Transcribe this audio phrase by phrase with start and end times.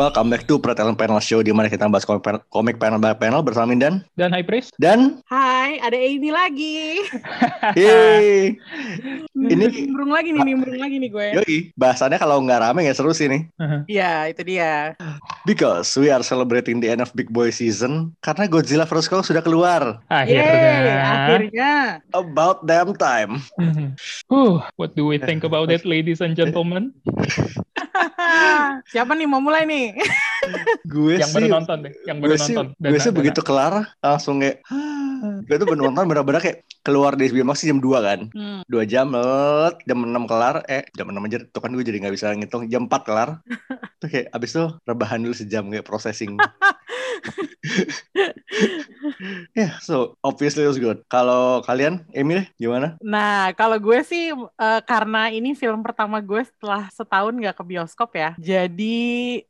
[0.00, 3.12] Welcome back to Pretalent Panel Show di mana kita bahas komik, panel, komik panel by
[3.12, 4.72] panel bersama Mindan Dan High Priest.
[4.80, 7.04] dan Hai, ada Amy lagi.
[7.76, 8.56] yeay.
[9.36, 11.26] Ini nimbrung lagi nih, nimbrung lagi nih gue.
[11.36, 13.44] yoi, bahasannya kalau nggak rame nggak seru sih nih.
[13.92, 14.96] Iya, itu dia.
[15.44, 19.44] Because we are celebrating the end of Big Boy season karena Godzilla vs Kong sudah
[19.44, 20.00] keluar.
[20.08, 20.96] Yeay, Akhirnya.
[21.04, 21.72] akhirnya.
[22.16, 23.44] About damn time.
[24.32, 26.96] Huh, what do we think about it, ladies and gentlemen?
[28.92, 29.96] Siapa nih mau mulai nih?
[30.84, 32.66] Gue yang sih baru nonton deh, yang baru gue sih, nonton.
[32.80, 34.64] gue sih begitu kelar langsung kayak
[35.48, 38.64] gue tuh bener nonton bener-bener kayak keluar dari HBO Max jam 2 kan Hmm.
[38.64, 42.14] dua jam let, jam 6 kelar eh jam 6 aja tuh kan gue jadi nggak
[42.16, 43.28] bisa ngitung jam 4 kelar
[44.00, 46.40] tuh kayak abis tuh rebahan dulu sejam kayak processing
[49.52, 54.80] yeah so obviously it was good kalau kalian Emil gimana Nah, kalau gue sih eh,
[54.86, 58.30] karena ini film pertama gue setelah setahun nggak ke bioskop ya.
[58.38, 59.00] Jadi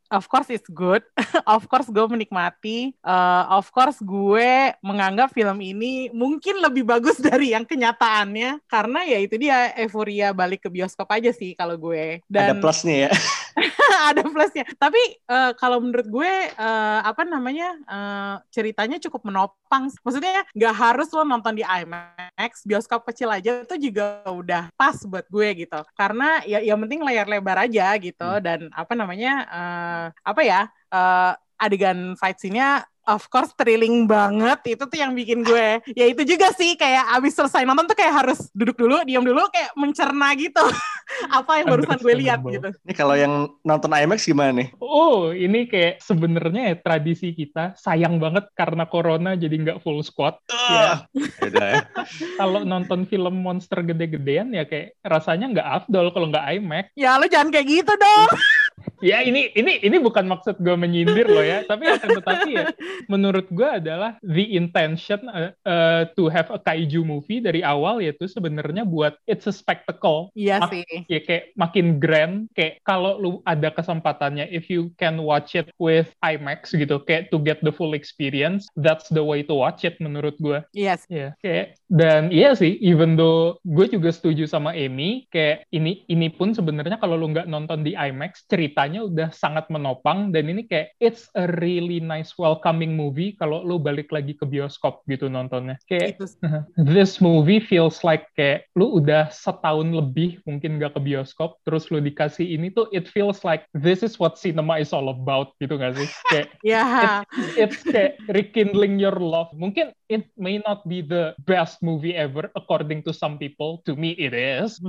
[0.09, 0.80] of course it's good.
[1.55, 2.97] of course gue menikmati.
[2.97, 9.19] Eh, of course gue menganggap film ini mungkin lebih bagus dari yang kenyataannya karena ya
[9.21, 12.23] itu dia euforia balik ke bioskop aja sih kalau gue.
[12.31, 13.11] ada plusnya ya
[14.11, 14.65] ada plusnya.
[14.79, 19.91] Tapi eh, kalau menurut gue eh, apa namanya eh, ceritanya cukup menopang.
[20.03, 25.27] Maksudnya nggak harus lo nonton di IMAX, bioskop kecil aja itu juga udah pas buat
[25.31, 25.81] gue gitu.
[25.95, 28.43] Karena ya yang penting layar lebar aja gitu Hmm.
[28.45, 30.61] dan apa namanya eh, apa ya
[30.93, 34.77] eh, adegan fight scene-nya of course thrilling banget.
[34.77, 38.25] Itu tuh yang bikin gue ya itu juga sih kayak abis selesai nonton tuh kayak
[38.25, 40.63] harus duduk dulu diam dulu kayak mencerna gitu.
[41.39, 42.71] Apa yang barusan gue lihat gitu.
[42.87, 44.69] Ini kalau yang nonton IMAX gimana nih?
[44.79, 50.39] Oh, ini kayak sebenarnya ya tradisi kita sayang banget karena corona jadi nggak full squad.
[50.51, 51.05] Ah,
[51.43, 51.83] yaudah ya.
[52.41, 56.87] Kalau nonton film monster gede-gedean ya kayak rasanya nggak afdol kalau nggak IMAX.
[56.95, 58.31] Ya lo jangan kayak gitu dong.
[59.01, 62.67] Ya ini ini ini bukan maksud gue menyindir loh ya, tapi akan tetapi ya
[63.09, 68.29] menurut gue adalah the intention uh, uh, to have a kaiju movie dari awal yaitu
[68.29, 70.29] sebenarnya buat it's a spectacle.
[70.37, 70.85] Iya Mak- sih.
[71.09, 76.13] Ya kayak makin grand, kayak kalau lu ada kesempatannya if you can watch it with
[76.21, 80.37] IMAX gitu, kayak to get the full experience, that's the way to watch it menurut
[80.43, 80.61] gue.
[80.75, 81.21] Iya sih.
[81.21, 86.33] Iya, kayak dan iya sih, even though gue juga setuju sama Amy, kayak ini ini
[86.33, 90.95] pun sebenarnya kalau lu nggak nonton di IMAX, ceritanya udah sangat menopang dan ini kayak
[91.03, 95.75] it's a really nice welcoming movie kalau lu balik lagi ke bioskop gitu nontonnya.
[95.91, 96.27] Kayak Itu
[96.95, 101.99] this movie feels like kayak lu udah setahun lebih mungkin nggak ke bioskop, terus lu
[101.99, 105.99] dikasih ini tuh it feels like this is what cinema is all about gitu nggak
[105.99, 106.09] sih?
[106.31, 107.27] Kayak Ya.
[107.59, 109.51] it's kayak rekindling your love.
[109.51, 113.83] Mungkin it may not be the best movie ever according to some people.
[113.91, 114.79] To me it is.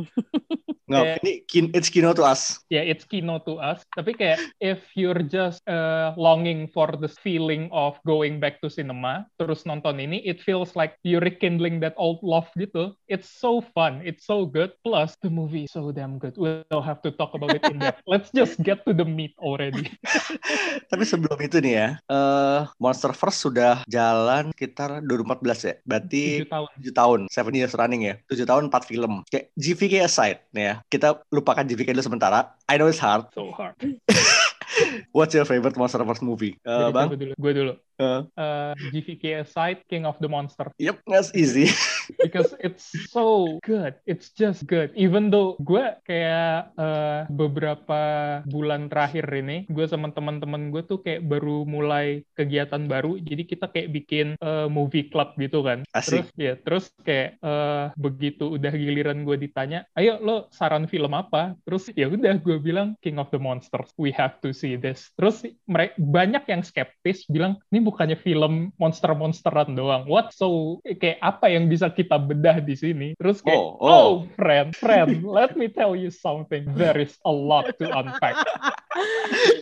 [0.91, 3.70] nggak Kayak- ini kin- it's kino to us Yeah, it's kino to us.
[3.95, 9.23] Tapi kayak if you're just uh, longing for the feeling of going back to cinema,
[9.39, 12.91] terus nonton ini, it feels like you're rekindling that old love gitu.
[13.07, 14.01] It's so fun.
[14.03, 14.75] It's so good.
[14.81, 16.35] Plus the movie is so damn good.
[16.35, 18.01] We'll have to talk about it in depth.
[18.11, 19.93] Let's just get to the meat already.
[20.91, 25.73] Tapi sebelum itu nih ya, eh Monster First sudah jalan sekitar 2014 ya.
[25.85, 26.69] Berarti 7 tahun.
[26.81, 28.15] 7 tahun, 7 years running ya.
[28.27, 29.13] 7 tahun 4 film.
[29.29, 30.73] Kayak GVK aside nih ya.
[30.89, 32.55] Kita lupakan GVK dulu sementara.
[32.71, 33.27] I know it's hard.
[33.35, 33.75] So hard.
[35.09, 36.53] What's your favorite Monster First movie?
[36.62, 37.07] Eh, Jadi bang?
[37.09, 37.34] gue dulu.
[37.38, 37.73] Gue dulu.
[38.01, 40.73] Eh, Uh, GVK aside, King of the Monster.
[40.81, 41.69] yep, that's easy.
[42.25, 43.94] because it's so good.
[44.09, 44.90] It's just good.
[44.97, 48.01] Even though gue kayak eh, beberapa
[48.50, 53.22] bulan terakhir ini, gue sama teman-teman gue tuh kayak baru mulai kegiatan baru.
[53.22, 55.85] Jadi kita kayak bikin eh, movie club gitu kan.
[55.94, 56.25] Asik.
[56.25, 61.53] Terus ya, terus kayak eh, begitu udah giliran gue ditanya, ayo lo saran film apa?
[61.69, 63.94] Terus ya udah gue bilang King of the Monsters.
[64.01, 64.91] We have to see this.
[65.16, 70.03] Terus mereka banyak yang skeptis bilang ini bukannya film monster-monsteran doang.
[70.09, 73.08] What so kayak apa yang bisa kita bedah di sini?
[73.16, 74.14] Terus kayak Oh, oh, oh.
[74.35, 76.66] friend, friend, let me tell you something.
[76.73, 78.35] There is a lot to unpack.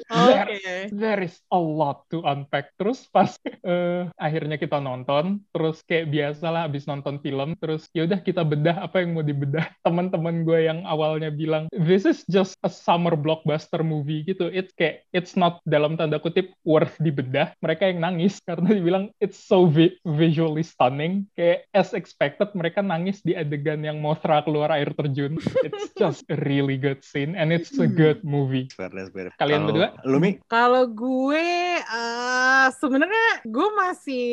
[0.10, 0.90] Oke.
[0.90, 2.74] there is a lot to unpack.
[2.82, 8.10] Terus pas eh, akhirnya kita nonton, terus kayak biasa lah abis nonton film, terus ya
[8.10, 9.70] udah kita bedah apa yang mau dibedah.
[9.86, 14.50] Teman-teman gue yang awalnya bilang this is just a summer blockbuster movie gitu.
[14.50, 17.54] It's kayak it's not dalam tanda kutip worth dibedah.
[17.62, 21.30] Mereka yang nangis karena dibilang it's so vi- visually stunning.
[21.38, 25.38] Kayak as expected mereka nangis di adegan yang Mothra keluar air terjun.
[25.62, 28.72] It's just a really good scene and it's a good movie.
[28.74, 29.88] Fairness, Kalian Kalau berdua?
[30.08, 30.32] Lu Mi?
[30.48, 31.46] Kalau gue
[31.80, 34.28] eh sebenarnya gue masih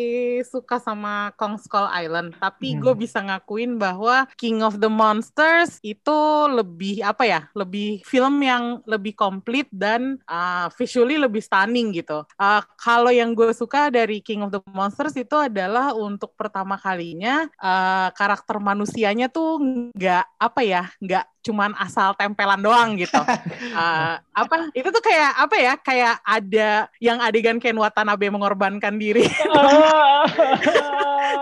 [0.45, 2.83] suka sama Kong Skull Island, tapi Hmm.
[2.83, 6.19] gue bisa ngakuin bahwa King of the Monsters itu
[6.51, 7.41] lebih apa ya?
[7.53, 12.23] Lebih film yang lebih komplit dan eh, visually lebih stunning gitu.
[12.37, 17.49] Eh, kalau yang gue suka dari King of the Monsters itu adalah untuk pertama kalinya
[17.49, 19.59] eh, karakter manusianya tuh
[19.93, 20.83] nggak apa ya?
[20.99, 23.17] nggak cuman asal tempelan doang gitu.
[23.77, 29.29] Eh, apa itu tuh kayak apa ya kayak ada yang adegan Ken Watanabe mengorbankan diri.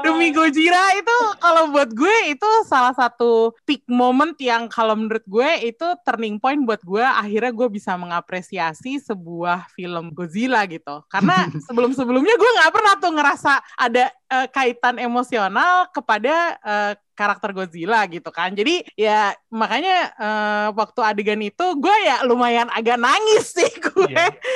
[0.04, 5.70] Demi Gojira itu kalau buat gue itu salah satu peak moment yang kalau menurut gue
[5.70, 7.04] itu turning point buat gue.
[7.04, 11.06] Akhirnya gue bisa mengapresiasi sebuah film Godzilla gitu.
[11.06, 18.04] Karena sebelum-sebelumnya gue nggak pernah tuh ngerasa ada eh, kaitan emosional kepada eh, karakter Godzilla
[18.10, 18.52] gitu kan.
[18.52, 24.10] Jadi ya makanya eh, waktu adegan itu gue ya lumayan agak nangis sih gue.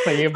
[0.06, 0.34] Iya.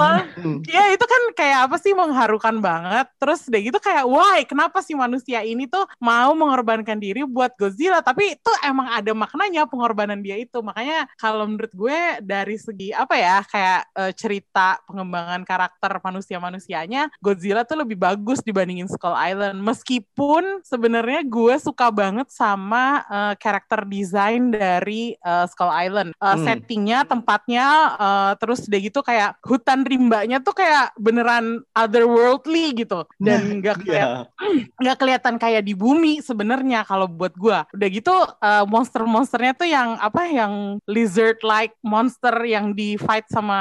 [0.70, 3.10] Ya itu kan kayak apa sih mengharukan banget.
[3.18, 8.00] Terus udah gitu kayak why kenapa sih manusia ini tuh mau mengorbankan diri buat Godzilla
[8.00, 10.62] tapi itu emang ada maknanya pengorbanan dia itu.
[10.62, 17.66] Makanya kalau menurut gue dari segi apa ya kayak eh, cerita pengembangan karakter manusia-manusianya Godzilla
[17.66, 19.58] tuh lebih bagus dibandingin Skull Island.
[19.64, 26.10] Meskipun sebenarnya gue suka banget sama eh, karakter design dari eh, Skull Island.
[26.12, 26.44] Eh, Hmm.
[26.44, 33.40] Settingnya, tempatnya, eh, terus udah gitu kayak hutan rimbanya tuh kayak beneran otherworldly gitu dan
[33.60, 34.66] nggak kayak Iya.
[34.80, 37.64] nggak kelihatan kayak di bumi sebenarnya kalau buat gua.
[37.70, 40.52] Udah gitu eh, monster-monsternya tuh yang apa yang
[40.84, 43.60] lizard like monster yang di fight sama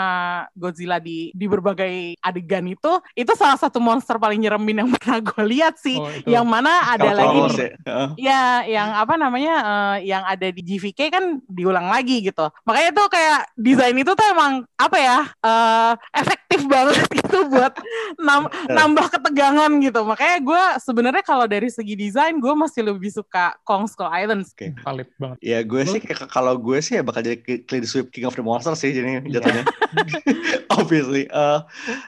[0.53, 5.43] Godzilla di di berbagai adegan itu itu salah satu monster paling nyeremin yang pernah gue
[5.45, 5.97] lihat sih.
[5.99, 6.27] Oh, itu.
[6.27, 7.69] Yang mana ada Kalau lagi di, ya.
[7.85, 8.09] Heeh.
[8.41, 12.49] Ya, yang apa namanya, eh, yang ada di GVK kan diulang lagi gitu.
[12.65, 17.69] Makanya tuh kayak desain itu tuh emang apa ya, eh, efektif banget gitu buat
[18.17, 20.01] nam- nambah ketegangan gitu.
[20.01, 24.41] Makanya gue sebenarnya kalau dari segi desain gue masih lebih suka Kong Skull Island.
[24.43, 24.73] Oke.
[24.81, 25.37] valid banget.
[25.39, 28.41] Ya gue sih kayak- kalau gue sih ya bakal jadi clean sweep King of the
[28.41, 29.37] Monsters sih jadi Iya.
[29.37, 29.63] jatuhnya.
[30.81, 31.27] Obviously.
[31.27, 31.59] Eh,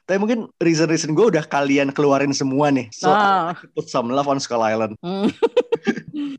[0.02, 2.90] tapi mungkin reason-reason gue udah kalian keluarin semua nih.
[2.90, 3.54] So Ah.
[3.54, 4.98] I put some love on Skull Island.
[4.98, 5.30] Hmm.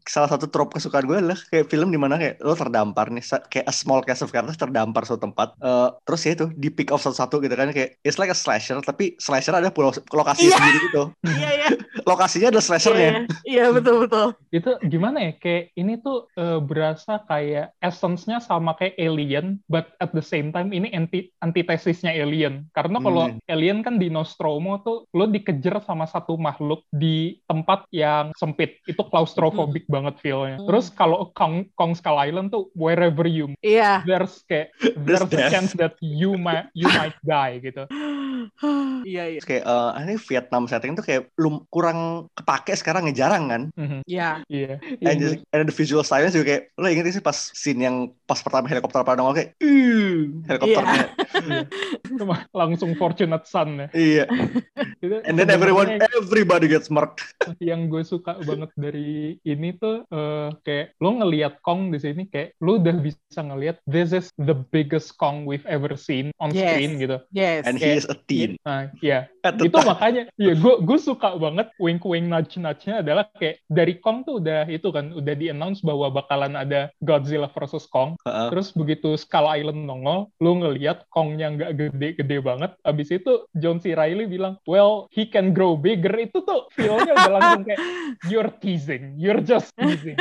[0.06, 3.66] Salah satu trope kesukaan gue adalah kayak film di mana kayak lo terdampar nih kayak
[3.66, 5.54] a small cast of characters terdampar suatu tempat.
[5.58, 8.80] Eh, terus ya itu di pick off satu-satu gitu kan kayak it's like a slasher
[8.80, 10.56] tapi slasher ada pulau lokasi Iya.
[10.56, 11.04] sendiri gitu.
[11.36, 11.70] Iya, iya.
[12.06, 13.10] Lokasinya adalah slashernya.
[13.10, 14.28] Iya, Iya, betul betul.
[14.52, 20.12] itu gimana ya kayak ini tuh eh, berasa kayak essence-nya sama kayak alien but at
[20.12, 23.42] the same time ini anti antitesisnya alien karena kalau Hmm.
[23.50, 29.02] alien kan di Nostromo tuh lo dikejar sama satu makhluk di tempat yang sempit itu
[29.02, 30.68] claustrophobic banget feel-nya Hmm.
[30.68, 34.04] terus kalau Kong, Kong Skull Island tuh wherever you Iya.
[34.04, 35.52] there's kayak there's a death.
[35.52, 37.86] chance that you might you might die gitu
[39.06, 39.40] Iya, iya.
[39.42, 42.00] Terus kayak eh, ini Vietnam setting tuh kayak belum kurang
[42.34, 43.62] kepake sekarang ya jarang kan.
[43.74, 44.06] Mhm.
[44.06, 44.42] Iya.
[44.48, 47.82] iya And, Iya, just, and the visual style juga kayak lo inget sih pas scene
[47.82, 51.06] yang pas pertama helikopter pada nongol kayak "Ih," helikopternya
[51.42, 51.64] iya.
[52.06, 54.26] Cuma langsung fortunate son ya iya
[55.00, 57.22] Itu and then everyone everybody gets murked
[57.64, 62.60] yang gue suka banget dari ini tuh eh, kayak lo ngelihat Kong di sini kayak
[62.60, 66.76] lo udah bisa ngelihat this is the biggest Kong we've ever seen on Yes.
[66.76, 67.18] screen gitu.
[67.32, 67.64] Yes.
[67.64, 69.88] and he is a teen Nah, ya the itu time.
[69.88, 74.26] makanya ya gue gue suka banget wink wink nudge nudge nya adalah kayak dari Kong
[74.26, 78.50] tuh udah itu kan udah di announce bahwa bakalan ada Godzilla versus Kong Heeh.
[78.50, 83.94] terus begitu Skull Island nongol lo ngelihat Kongnya nggak gede-gede banget abis itu John C.
[83.94, 87.80] Reilly bilang well he can grow bigger itu tuh feelnya udah langsung kayak
[88.34, 90.18] you're teasing you're just teasing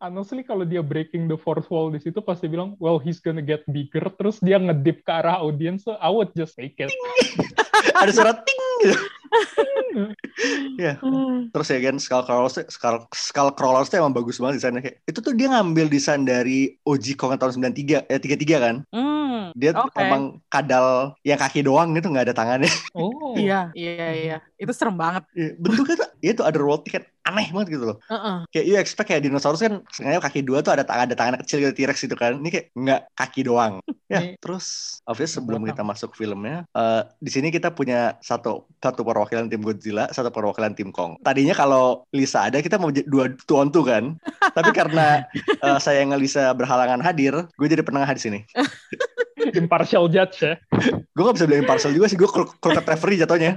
[0.00, 3.62] honestly kalau dia breaking the fourth wall di situ pasti bilang well he's gonna get
[3.70, 4.06] bigger.
[4.18, 6.92] Terus dia ngedip ke arah audience so I would just take it.
[7.96, 8.98] Ada suara ting gitu
[10.76, 11.00] Iya.
[11.52, 15.00] Terus ya kan Skull Crawlers Skull, Skull Crawlers tuh emang bagus banget desainnya kayak.
[15.08, 18.76] Itu tuh dia ngambil desain dari OG Kong tahun 93 eh 33 kan.
[18.92, 20.00] Hmm, Dia tuh Oke.
[20.00, 22.70] emang kadal yang kaki doang gitu nggak ada tangannya.
[22.92, 23.12] Oh.
[23.36, 24.36] Iya, iya, iya.
[24.56, 25.28] Itu serem banget.
[25.36, 27.98] Iya, Bentuknya tuh ya itu otherworld kan aneh banget gitu loh.
[28.08, 28.36] Heeh.
[28.48, 31.60] Kayak you expect kayak dinosaurus kan sengaja kaki dua tuh ada tangan ada tangan kecil
[31.60, 32.40] gitu T-Rex gitu kan.
[32.40, 33.80] Ini kayak nggak kaki doang.
[34.06, 39.48] Ya, terus obvious sebelum kita masuk filmnya, eh di sini kita punya satu satu perwakilan
[39.48, 41.16] tim Godzilla, satu perwakilan tim Kong.
[41.24, 44.20] Tadinya kalau Lisa ada kita mau jadi dua two on two kan.
[44.52, 48.40] Tapi karena eh, saya yang Lisa berhalangan hadir, gue jadi penengah di sini.
[49.56, 50.60] Impartial judge ya.
[51.16, 53.56] Gue gak bisa bilang impartial juga sih, gue crooked referee jatuhnya.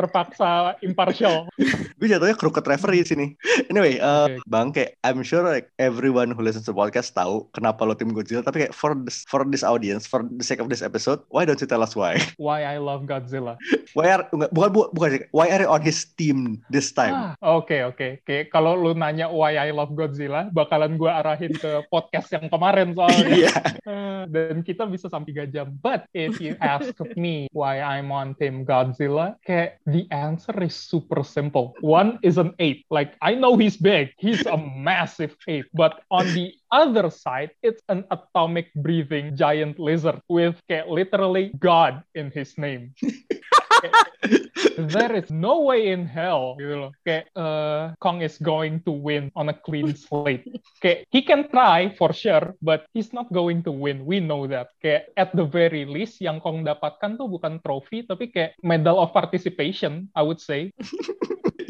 [0.00, 1.48] Terpak- Terpaksa impartial.
[2.00, 3.26] gue jatuhnya crooked referee di sini.
[3.68, 4.44] Anyway, uh, Oke.
[4.46, 8.40] Bang, kayak I'm sure like everyone who listens to podcast tahu kenapa lo tim Godzilla,
[8.40, 11.60] tapi kayak for this, for this audience, for the sake of this episode, why don't
[11.60, 12.16] you tell us why?
[12.40, 13.56] Why I love Godzilla.
[13.92, 17.12] Why are enggak, bukan bu- bukan sih, why are you on his team this time?
[17.12, 18.36] Ah, Oke oke oke.
[18.48, 23.28] Kalau lu nanya why I love Godzilla, bakalan gua arahin ke podcast yang kemarin soalnya.
[23.28, 23.54] Iya.
[23.84, 25.66] Eh, Dan kita bisa sampai 3 jam.
[25.80, 31.22] But if you ask me why I'm on Team Godzilla, kayak the answer is super
[31.22, 31.74] simple.
[31.80, 32.84] One is an ape.
[32.90, 34.12] Like I know he's big.
[34.18, 35.66] He's a massive ape.
[35.74, 42.30] But on the other side, it's an atomic breathing giant lizard with literally God in
[42.30, 42.94] his name.
[44.76, 46.92] There is no way in hell gitu loh.
[47.04, 50.44] Kayak uh, Kong is going to win on a clean slate.
[50.80, 54.04] Kayak he can try for sure, but he's not going to win.
[54.04, 54.72] We know that.
[54.80, 59.12] Kayak at the very least yang Kong dapatkan tuh bukan trophy tapi kayak medal of
[59.12, 60.72] participation, I would say.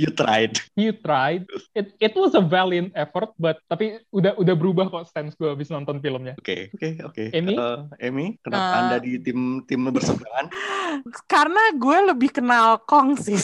[0.01, 0.57] You tried.
[0.81, 1.45] He tried.
[1.77, 5.69] It it was a valiant effort, but tapi udah udah berubah kok stance gue habis
[5.69, 6.41] nonton filmnya.
[6.41, 7.25] Oke, oke, oke.
[7.37, 7.53] Amy?
[7.53, 8.79] Eh, Amy, kenapa Eh.
[8.81, 10.49] Anda di tim tim berseberangan?
[11.29, 13.43] Karena gue lebih kenal Kong sih Ah,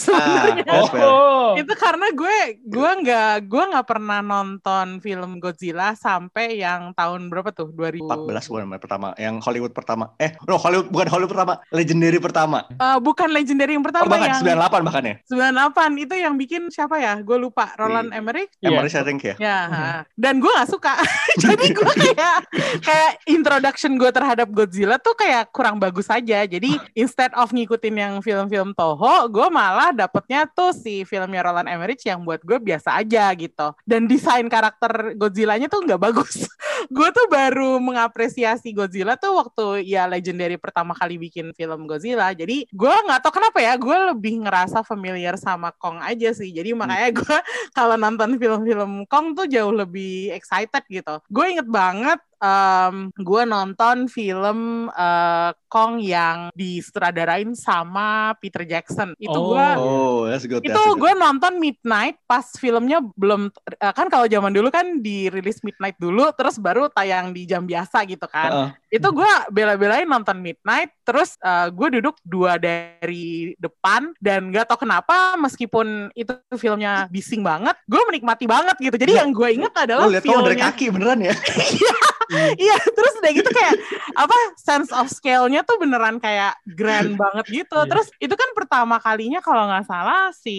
[0.52, 0.64] sebenarnya.
[0.87, 1.02] fair.
[1.02, 7.26] Oh, itu karena gue gue nggak gue nggak pernah nonton film Godzilla sampai yang tahun
[7.26, 10.14] berapa tuh 2000 14 bukan yang pertama, yang Hollywood pertama.
[10.16, 12.59] Eh, no, Hollywood bukan Hollywood pertama, Legendary pertama.
[12.69, 15.14] Eh, bukan Legendary yang Oh, pertama bahkan yang 98 bahkan ya.
[15.25, 15.57] 98
[15.99, 18.69] itu yang bikin siapa ya gue lupa Roland Si- Emmerich Iya.
[18.71, 19.35] Emmerich I think ya.
[19.37, 19.85] ya ha.
[20.12, 20.95] dan gue nggak suka
[21.45, 22.37] jadi gue kayak
[22.81, 28.12] kayak introduction gue terhadap Godzilla tuh kayak kurang bagus aja jadi instead of ngikutin yang
[28.19, 33.30] film-film Toho gue malah dapetnya tuh si filmnya Roland Emmerich yang buat gue biasa aja
[33.37, 33.75] gitu.
[33.83, 36.47] Dan desain karakter Godzilla-nya tuh nggak bagus.
[36.92, 42.30] Gue tuh baru mengapresiasi Godzilla tuh waktu ya Legendary pertama kali bikin film Godzilla.
[42.37, 46.52] Jadi gue nggak tahu kenapa ya gue lebih ngerasa familiar sama Kong aja sih.
[46.52, 47.37] Jadi makanya gue
[47.78, 51.16] kalau nonton film-film Kong tuh jauh lebih excited gitu.
[51.33, 54.59] Gue inget banget um, gue nonton film
[54.90, 59.12] uh, Kong yang disutradarain sama Peter Jackson.
[59.16, 59.52] Itu Oh.
[59.52, 60.62] gue Oh, that's good.
[60.62, 61.00] itu that's good.
[61.00, 66.33] gue nonton Midnight pas filmnya belum uh, kan kalau zaman dulu kan dirilis Midnight dulu
[66.33, 68.71] terus baru tayang di jam biasa gitu kan Heeh.
[68.97, 74.81] itu gue bela-belain nonton Midnight terus uh, gue duduk dua dari depan dan gak tau
[74.81, 79.21] kenapa meskipun itu filmnya bising banget gue menikmati banget gitu jadi Iya.
[79.23, 81.35] yang gue inget adalah Lo lihat kamu dari feelnya kaki beneran ya?
[82.62, 83.75] iya terus udah gitu kayak
[84.14, 87.88] apa sense of scale-nya tuh beneran kayak grand banget gitu Iya.
[87.88, 90.56] terus itu kan pertama kalinya kalau nggak salah si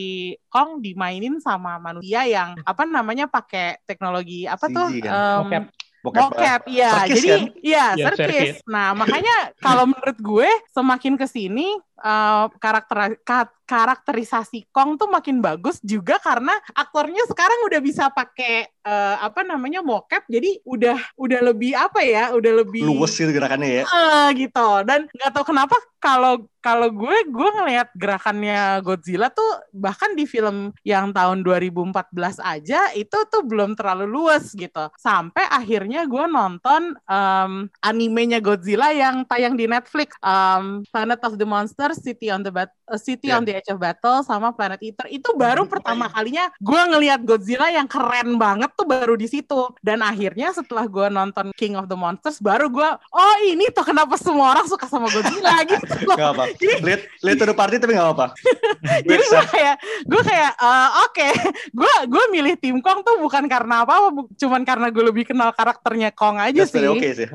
[0.47, 5.11] Kong dimainin sama manusia yang apa namanya pakai teknologi apa tuh CG kan?
[5.11, 5.63] Em, Mocap.
[5.97, 6.89] Bokep, Mocap, iya.
[7.03, 7.41] circus Jadi, kan?
[7.59, 8.21] iya, Iya, circus.
[8.21, 8.55] circus.
[8.69, 15.43] Nah, makanya kalau menurut gue semakin ke sini eh, karakter ka- karakterisasi Kong tuh makin
[15.43, 20.23] bagus juga karena aktornya sekarang udah bisa pakai eh, apa namanya mocap.
[20.31, 22.31] Jadi udah udah lebih apa ya?
[22.31, 23.85] Udah lebih luwes gitu gerakannya ya.
[23.85, 30.13] Eh, gitu dan nggak tahu kenapa kalau kalau gue gue ngelihat gerakannya Godzilla tuh bahkan
[30.13, 36.25] di film yang tahun 2014 aja itu tuh belum terlalu luas gitu sampai akhirnya gue
[36.29, 37.51] nonton em,
[37.81, 41.47] animenya Godzilla yang tayang di Netflix em, Planet of the
[41.93, 43.37] City on the Bat eh, City Yeah.
[43.37, 47.67] on the Edge of Battle sama Planet Eater itu baru pertama kalinya gue ngelihat Godzilla
[47.67, 51.95] yang keren banget tuh baru di situ dan akhirnya setelah gue nonton King of the
[51.95, 56.15] Monsters baru gue oh ini tuh kenapa semua orang suka sama Godzilla gitu loh.
[56.15, 56.43] Gak apa.
[56.81, 58.25] Lihat lihat the party tapi gak apa.
[59.07, 59.75] Jadi gue kayak
[60.07, 61.27] gue kayak eh, oke
[61.79, 65.51] gue gue milih tim Kong tuh bukan karena apa, bu- cuman karena gue lebih kenal
[65.51, 66.79] karakternya Kong aja That's sih.
[66.79, 67.27] very okay sih.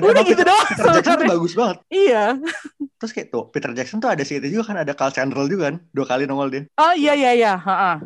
[0.00, 1.76] Udah gitu doang Jackson tuh bagus banget.
[1.92, 2.24] Iya.
[3.02, 5.74] Terus kayak tuh Peter Jackson tuh ada si itu juga kan ada Carl Chandler juga
[5.74, 5.82] kan.
[5.90, 6.62] Dua kali nongol dia.
[6.78, 7.52] Oh iya iya iya.
[7.58, 7.98] Ha-ha.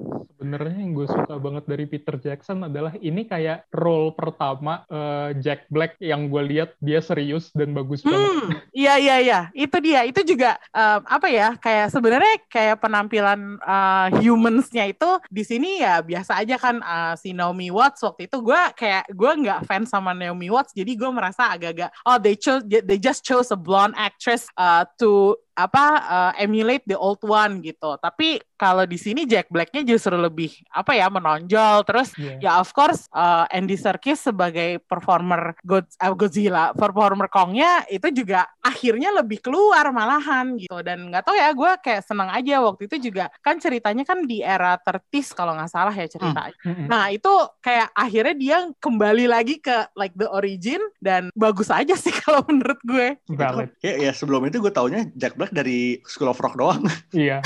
[0.46, 5.66] Sebenarnya yang gue suka banget dari Peter Jackson adalah ini kayak role pertama uh, Jack
[5.74, 8.14] Black yang gue lihat dia serius dan bagus banget.
[8.14, 10.06] Hmm, iya iya iya, itu dia.
[10.06, 11.58] Itu juga um, apa ya?
[11.58, 17.34] Kayak sebenarnya kayak penampilan uh, humans-nya itu di sini ya biasa aja kan uh, si
[17.34, 21.50] Naomi Watts waktu itu gue kayak gue nggak fans sama Naomi Watts, jadi gue merasa
[21.58, 26.84] agak-agak oh they chose they just chose a blonde actress uh, to apa uh, emulate
[26.84, 27.96] the old one gitu.
[27.96, 31.84] Tapi kalau di sini Jack Blacknya justru lebih apa ya menonjol.
[31.88, 32.38] Terus yeah.
[32.40, 38.48] ya of course uh, Andy Serkis sebagai performer God, uh, Godzilla, performer Kongnya itu juga
[38.60, 40.80] akhirnya lebih keluar malahan gitu.
[40.84, 44.44] Dan nggak tahu ya gue kayak seneng aja waktu itu juga kan ceritanya kan di
[44.44, 46.54] era tertis kalau nggak salah ya ceritanya.
[46.64, 46.86] Mm.
[46.88, 47.32] Nah itu
[47.64, 52.80] kayak akhirnya dia kembali lagi ke like the origin dan bagus aja sih kalau menurut
[52.84, 53.16] gue.
[53.32, 53.72] Valid.
[53.80, 56.82] Ya, ya sebelum itu gue taunya Jack Black dari School of Rock doang.
[57.12, 57.42] Iya.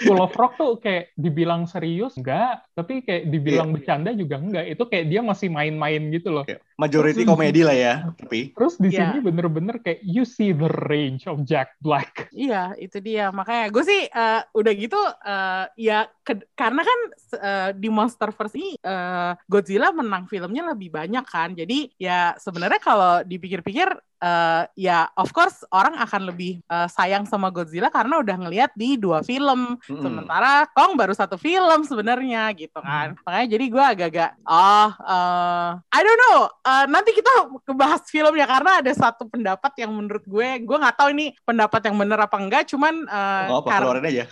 [0.00, 3.74] School of Rock tuh kayak dibilang serius enggak, tapi kayak dibilang yeah.
[3.76, 4.64] bercanda juga enggak.
[4.72, 6.44] Itu kayak dia masih main-main gitu loh.
[6.46, 6.60] Yeah.
[6.80, 8.56] Majority komedi lah ya, tapi.
[8.56, 9.12] Terus di yeah.
[9.12, 12.32] sini bener-bener kayak you see the range of Jack Black.
[12.32, 13.28] Iya, itu dia.
[13.28, 16.98] Makanya gue sih uh, udah gitu uh, ya ke, karena kan
[17.36, 21.52] uh, di Monsterverse ini uh, Godzilla menang filmnya lebih banyak kan.
[21.52, 27.48] Jadi ya sebenarnya kalau dipikir-pikir uh, ya of course orang akan lebih uh, sayang sama
[27.50, 30.00] Godzilla karena udah ngelihat di dua film hmm.
[30.00, 33.24] sementara Kong baru satu film sebenarnya gitu kan hmm.
[33.24, 36.38] makanya jadi gue agak-agak oh uh, I don't know
[36.70, 41.08] uh, nanti kita kebahas filmnya karena ada satu pendapat yang menurut gue gue nggak tahu
[41.10, 44.24] ini pendapat yang bener apa enggak cuman uh, oh, apa keluarin aja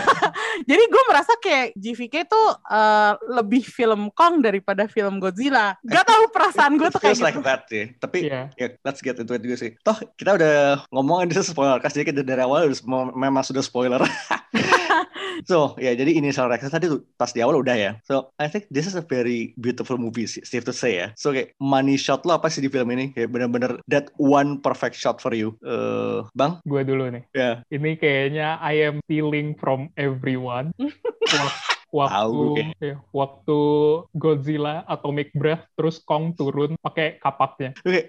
[0.70, 6.32] jadi gue merasa kayak GVK tuh uh, lebih film Kong daripada film Godzilla gak tahu
[6.32, 8.48] perasaan gue tuh kayak gitu like that sih tapi yeah.
[8.56, 9.70] yeah, let's get itu juga sih.
[9.82, 12.80] Toh kita udah ngomongin itu spoiler kasih jadi dari awal udah,
[13.16, 14.00] memang sudah spoiler.
[15.50, 17.92] so ya yeah, jadi initial reaction tadi tuh pas di awal udah ya.
[18.06, 21.06] So I think this is a very beautiful movie sih, safe to say ya.
[21.18, 23.14] So kayak money shot lo apa sih di film ini?
[23.14, 25.56] Kayak bener-bener that one perfect shot for you.
[25.64, 26.60] Uh, bang?
[26.66, 27.24] Gue dulu nih.
[27.34, 27.40] Ya.
[27.40, 27.54] Yeah.
[27.74, 30.74] Ini kayaknya I am feeling from everyone.
[31.94, 33.58] waktu ya, waktu
[34.18, 37.70] Godzilla Atomic Breath terus Kong turun pakai kapaknya.
[37.86, 37.86] Oke.
[37.86, 38.02] Okay.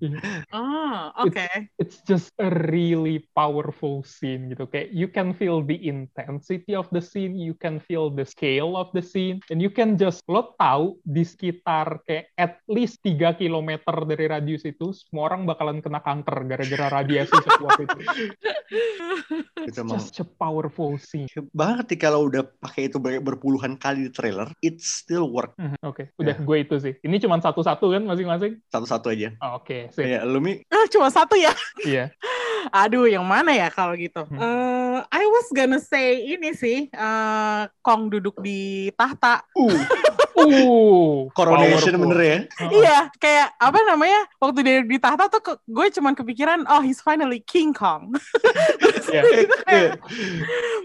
[0.52, 1.32] Ah, oke.
[1.32, 1.68] Okay.
[1.80, 4.68] It's, it's just a really powerful scene gitu.
[4.68, 8.92] Kayak you can feel the intensity of the scene, you can feel the scale of
[8.92, 13.80] the scene, and you can just lo tahu di sekitar kayak at least 3 km
[14.06, 17.98] dari radius itu semua orang bakalan kena kanker gara-gara radiasi sekuat itu.
[19.66, 21.26] It's just such a powerful scene.
[21.54, 25.54] Bahkan ketika lo udah pakai itu berpuluhan kali di trailer, it still work.
[25.58, 25.78] Mm -hmm.
[25.82, 26.06] Oke, okay.
[26.22, 26.46] udah yeah.
[26.46, 26.94] gue itu sih.
[27.02, 28.62] Ini cuma satu-satu kan masing-masing?
[28.70, 29.34] Satu-satu aja.
[29.42, 30.18] Oh, Oke, okay.
[30.18, 30.58] Iya, lu Mi?
[30.66, 31.54] Ah, cuma satu ya?
[31.86, 32.10] Iya.
[32.82, 34.26] Aduh, yang mana ya kalau gitu?
[34.26, 34.38] Hmm.
[34.38, 39.46] Uh, I was gonna say ini sih, uh, Kong duduk di tahta.
[39.54, 39.70] Uh.
[40.36, 42.38] Uh, coronation bener ya?
[42.68, 44.20] Iya, kayak apa namanya?
[44.36, 48.12] Waktu dia di tahta tuh gue cuman kepikiran, oh he's finally King Kong.
[49.14, 49.24] yeah.
[49.64, 49.96] kayak,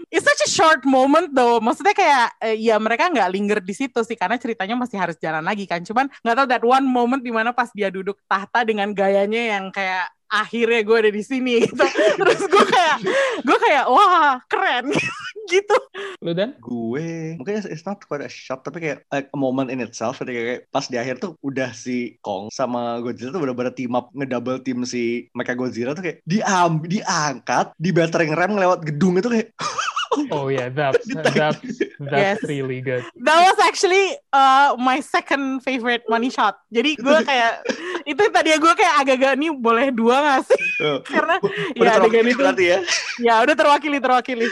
[0.08, 1.60] it's such a short moment though.
[1.60, 5.44] Maksudnya kayak eh, ya mereka nggak linger di situ sih karena ceritanya masih harus jalan
[5.44, 5.84] lagi kan.
[5.84, 9.68] Cuman nggak tahu that one moment di mana pas dia duduk tahta dengan gayanya yang
[9.68, 11.84] kayak akhirnya gue ada di sini gitu.
[12.16, 12.96] Terus gue kayak
[13.44, 14.88] gue kayak wah keren
[15.52, 15.76] gitu.
[16.24, 16.56] Lu dan?
[16.56, 20.40] Gue mungkin it's not quite a shot tapi kayak like a moment in itself ketika
[20.40, 24.64] kayak pas di akhir tuh udah si Kong sama Godzilla tuh bener-bener team up ngedouble
[24.64, 29.52] team si Mecha Godzilla tuh kayak diam diangkat di battering ram lewat gedung itu kayak
[30.30, 31.60] Oh yeah, that's that's
[31.98, 32.44] that's yes.
[32.44, 33.04] really good.
[33.24, 36.60] That was actually uh, my second favorite money shot.
[36.68, 37.64] Jadi gue kayak
[38.12, 40.62] itu tadi gue kayak agak-agak nih boleh dua gak sih?
[40.84, 41.00] Oh.
[41.14, 41.36] Karena
[41.78, 42.78] udah ya adegan itu berarti ya.
[43.20, 44.46] Ya udah terwakili terwakili.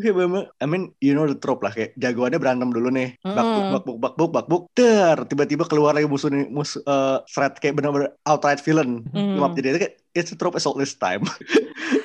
[0.00, 3.18] Oke, okay, I mean you know the trope lah kayak jagoannya berantem dulu nih.
[3.22, 8.14] Bakbuk bakbuk bakbuk bakbuk ter tiba-tiba keluar lagi musuh nih musuh uh, threat kayak benar-benar
[8.24, 9.04] outright villain.
[9.10, 9.40] Mm.
[9.56, 11.22] Jadi itu kayak it's a trope as old this time.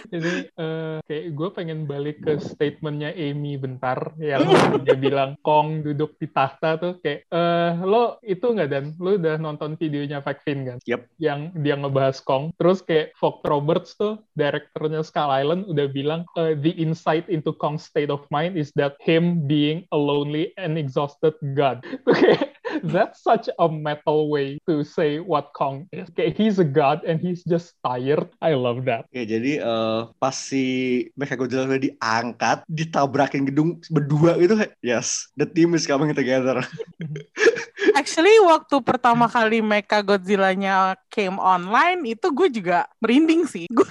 [0.05, 4.45] Ini uh, kayak gue pengen balik ke statementnya Amy bentar yang
[4.85, 9.35] dia bilang Kong duduk di tahta tuh kayak uh, lo itu nggak dan lo udah
[9.41, 10.77] nonton videonya Fin kan?
[10.85, 11.01] Yep.
[11.17, 12.53] Yang dia ngebahas Kong.
[12.55, 17.83] Terus kayak Fox Roberts tuh direkturnya Skull Island udah bilang uh, the insight into Kong's
[17.83, 21.83] state of mind is that him being a lonely and exhausted god.
[22.07, 26.09] kayak that's such a metal way to say what Kong is.
[26.15, 28.27] Okay, he's a god and he's just tired.
[28.41, 29.07] I love that.
[29.11, 35.75] Oke, jadi uh, pas si Mechagodzilla udah diangkat, ditabrakin gedung berdua gitu yes, the team
[35.77, 36.63] is coming together.
[37.99, 43.65] Actually, waktu pertama kali Mecha Godzilla-nya came online, itu gue juga merinding sih.
[43.71, 43.87] Gue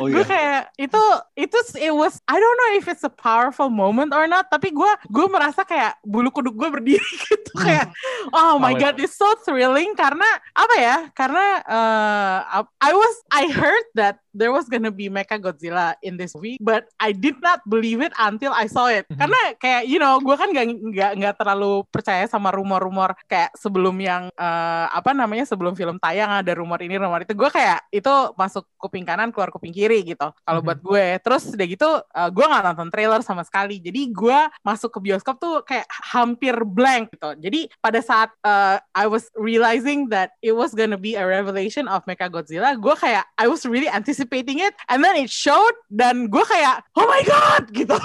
[0.00, 0.28] Oh gue iya.
[0.28, 1.02] kayak itu
[1.36, 4.92] itu it was I don't know if it's a powerful moment or not tapi gue
[5.12, 7.92] gue merasa kayak bulu kuduk gue berdiri gitu kayak
[8.32, 10.24] oh my god it's so thrilling karena
[10.56, 15.94] apa ya karena uh, I was I heard that there was gonna be Mecha Godzilla
[16.00, 19.04] in this movie but I did not believe it until I saw it.
[19.06, 19.18] Mhm.
[19.20, 23.94] karena kayak you know gue kan nggak nggak nggak terlalu percaya sama rumor-rumor kayak sebelum
[23.98, 27.36] yang uh, apa namanya sebelum film tayang ada rumor ini rumor itu.
[27.36, 30.66] Gue kayak itu masuk kuping kanan keluar kuping kiri gitu kalau Mhm.
[30.66, 31.06] buat gue.
[31.20, 33.78] Terus udah gitu uh, gue nggak nonton trailer sama sekali.
[33.78, 37.36] Jadi gue masuk ke bioskop tuh kayak hampir blank gitu.
[37.36, 42.00] Jadi pada saat uh, I was realizing that it was gonna be a revelation of
[42.08, 46.84] Mechagodzilla gue kayak I was really anticipating it and then it showed dan gue kayak
[46.94, 47.64] oh my god!
[47.72, 47.96] gitu.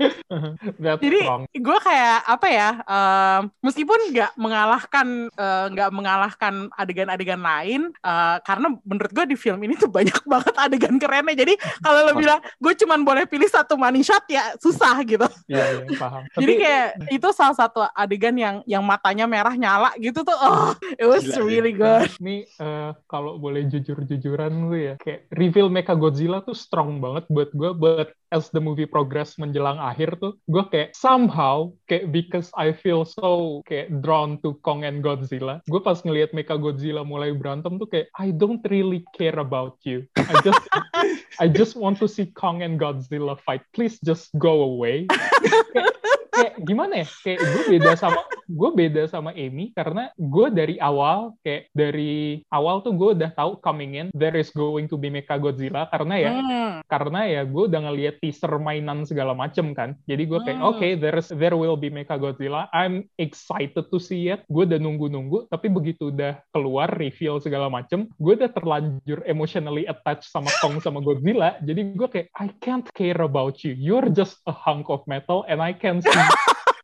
[1.04, 1.20] Jadi
[1.60, 8.72] gue kayak apa ya um, meskipun nggak mengalahkan uh, nggak mengalahkan adegan-adegan lain uh, karena
[8.82, 11.34] menurut gue di film ini tuh banyak banget adegan kerennya.
[11.36, 15.26] Jadi kalau lo bilang gue cuman boleh pilih satu money shot ya susah gitu.
[15.50, 16.22] Iya, iya, paham.
[16.42, 21.06] jadi kayak itu salah satu adegan yang yang matanya merah nyala gitu tuh oh it
[21.06, 22.08] was Gila, really good.
[22.22, 27.70] Ini eh, kalau boleh jujur-jujuran gue ya, kayak reveal Mechagodzilla tuh strong banget buat gue,
[27.74, 33.02] but as the movie progress menjelang akhir tuh, gue kayak somehow, kayak because I feel
[33.02, 38.12] so kayak drawn to Kong and Godzilla, gue pas ngelihat Mechagodzilla mulai berantem tuh kayak,
[38.20, 40.06] I don't really care about you.
[40.14, 40.62] I just,
[41.42, 43.66] I just want to see Kong and Godzilla fight.
[43.74, 45.10] Please just go away.
[46.40, 47.06] kayak, gimana ya?
[47.20, 52.82] Kayak gue beda sama gue beda sama Amy karena gue dari awal kayak dari awal
[52.82, 56.72] tuh gue udah tahu coming in there is going to be Mechagodzilla karena ya Hmm.
[56.90, 60.70] karena ya gue udah ngeliat teaser mainan segala macem kan jadi gue kayak Hmm.
[60.74, 65.46] oke there is there will be Mechagodzilla I'm excited to see it gue udah nunggu-nunggu
[65.46, 70.98] tapi begitu udah keluar reveal segala macem gue udah terlanjur emotionally attached sama Kong sama
[70.98, 75.46] Godzilla jadi gue kayak I can't care about you you're just a hunk of metal
[75.46, 76.10] and I can see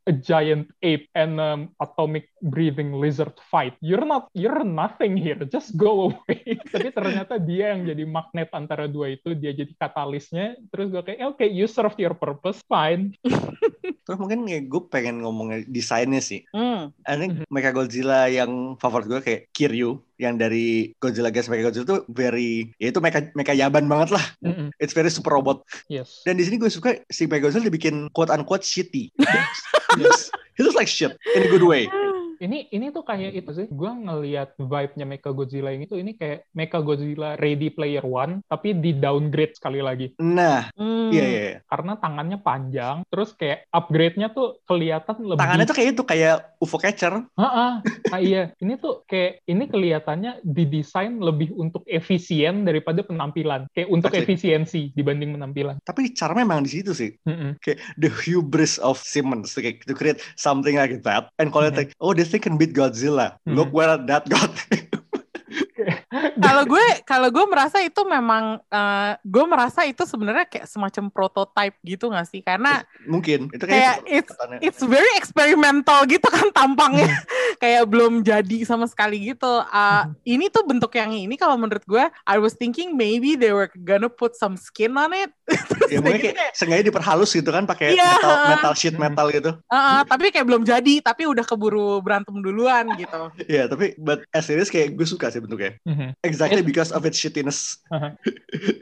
[0.06, 3.74] a giant ape and um, atomic breathing lizard fight.
[3.82, 5.42] You're not, you're nothing here.
[5.50, 6.62] Just go away.
[6.72, 10.54] Tapi ternyata dia yang jadi magnet antara dua itu, dia jadi katalisnya.
[10.70, 13.18] Terus gue kayak, oke, you served your purpose, fine.
[14.06, 16.46] Terus mungkin kayak gue pengen ngomong desainnya sih.
[16.54, 16.94] Hmm.
[17.02, 17.50] I think Mhm.
[17.50, 23.00] Mechagodzilla yang favorit gue kayak Kiryu yang dari Godzilla vs Mechagodzilla tuh very ya itu
[23.00, 24.24] mecha mecha yaban banget lah.
[24.40, 24.68] Mm-mm.
[24.80, 25.64] It's very super robot.
[25.88, 26.24] Yes.
[26.24, 29.12] Dan di sini gue suka si Mechagodzilla dibikin quote unquote shitty.
[30.00, 30.32] yes.
[30.56, 31.86] He looks like shit in a good way.
[32.36, 33.66] Ini ini tuh kayak itu sih.
[33.72, 39.56] Gue ngelihat vibe-nya Mechagodzilla ini tuh ini kayak Mechagodzilla Ready Player One, tapi di downgrade
[39.56, 40.12] sekali lagi.
[40.20, 41.08] Nah, Hmm.
[41.08, 41.40] iya iya.
[41.48, 41.58] iya.
[41.64, 46.82] Karena tangannya panjang, terus kayak upgrade-nya tuh kelihatan lebih Tangannya tuh kayak itu kayak UFO
[46.82, 47.14] catcher.
[47.38, 47.72] Heeh.
[48.10, 53.70] Nah, iya, ini tuh kayak ini kelihatannya didesain lebih untuk efisien daripada penampilan.
[53.70, 55.78] Kayak untuk efisiensi dibanding penampilan.
[55.86, 57.14] Tapi cara memang di situ sih.
[57.22, 57.62] Mm-mm.
[57.62, 61.30] Kayak the hubris of Simmons to, kayak, to create something like that.
[61.38, 61.86] And call it Mhm.
[61.86, 63.38] like, oh this thing can beat Godzilla.
[63.46, 63.76] Look Mhm.
[63.78, 64.50] where that got.
[66.36, 71.76] kalau gue kalau gue merasa itu memang eh, gue merasa itu sebenarnya kayak semacam prototype
[71.80, 73.48] gitu gak sih karena Mungkin.
[73.50, 77.06] Itu kayak kayak it's it's very experimental gitu kan tampangnya
[77.62, 82.04] kayak belum jadi sama sekali gitu Uh, ini tuh bentuk yang ini kalau menurut gue
[82.24, 85.28] I was thinking maybe they were gonna put some skin on it
[85.92, 88.16] ya mungkin kayak sengaja diperhalus gitu kan pakai Iya.
[88.16, 89.50] metal, metal sheet metal gitu.
[89.66, 94.24] Uh, uh, tapi kayak belum jadi tapi udah keburu berantem duluan gitu Iya, tapi but
[94.30, 95.76] as it is kayak gue suka sih bentuknya.
[95.82, 96.05] Mhm.
[96.28, 97.80] Exactly It- because of its shittiness.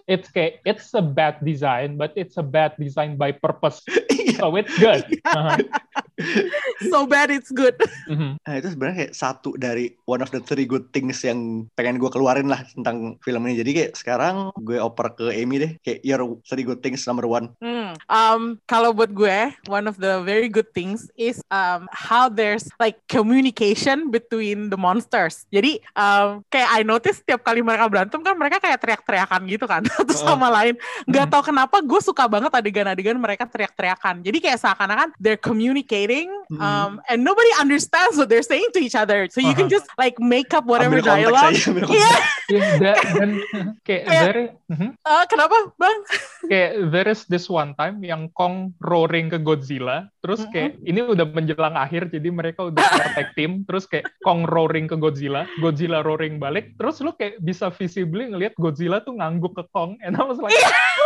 [0.04, 3.80] It's kayak it's a bad design, but it's a bad design by purpose.
[4.34, 5.04] So it's good.
[5.24, 5.56] Uh-huh.
[6.90, 7.74] so bad it's good
[8.06, 8.36] Mhm.
[8.44, 12.10] Nah itu sebenarnya kayak satu dari one of the three good things yang pengen gue
[12.12, 13.56] keluarin lah tentang film ini.
[13.64, 15.72] Jadi kayak sekarang gue oper ke Amy deh.
[15.80, 17.50] Kayak your three good things number one.
[17.58, 17.96] Hmm.
[18.06, 23.00] Um, kalau buat gue, one of the very good things is um, how there's like
[23.08, 25.48] communication between the monsters.
[25.50, 29.82] Jadi um, kayak I notice tiap kali mereka berantem kan mereka kayak teriak-teriakan gitu kan
[29.94, 30.34] satu Oh.
[30.34, 30.74] sama lain.
[31.06, 31.32] Gak Mhm.
[31.32, 34.24] tau kenapa gue suka banget adegan-adegan mereka teriak-teriakan.
[34.24, 39.26] Jadi kayak seakan-akan they're communicating um, and nobody understands what they're saying to each other.
[39.30, 39.80] So you can Uh-huh.
[39.80, 41.56] just like make up whatever ambil dialogue.
[41.88, 42.12] Iya.
[42.44, 43.40] Yeah, dan
[43.88, 45.00] kayak very mhm.
[45.00, 45.96] uh, kenapa bang?
[46.44, 51.24] kayak there is this one time yang Kong roaring ke Godzilla, terus kayak ini udah
[51.24, 52.84] menjelang akhir, jadi mereka udah
[53.16, 57.70] tag team, terus kayak Kong roaring ke Godzilla, Godzilla roaring balik, terus lu kayak bisa
[57.72, 60.54] visibly ngelihat Godzilla tuh ngangguk ke Kong, and I was like,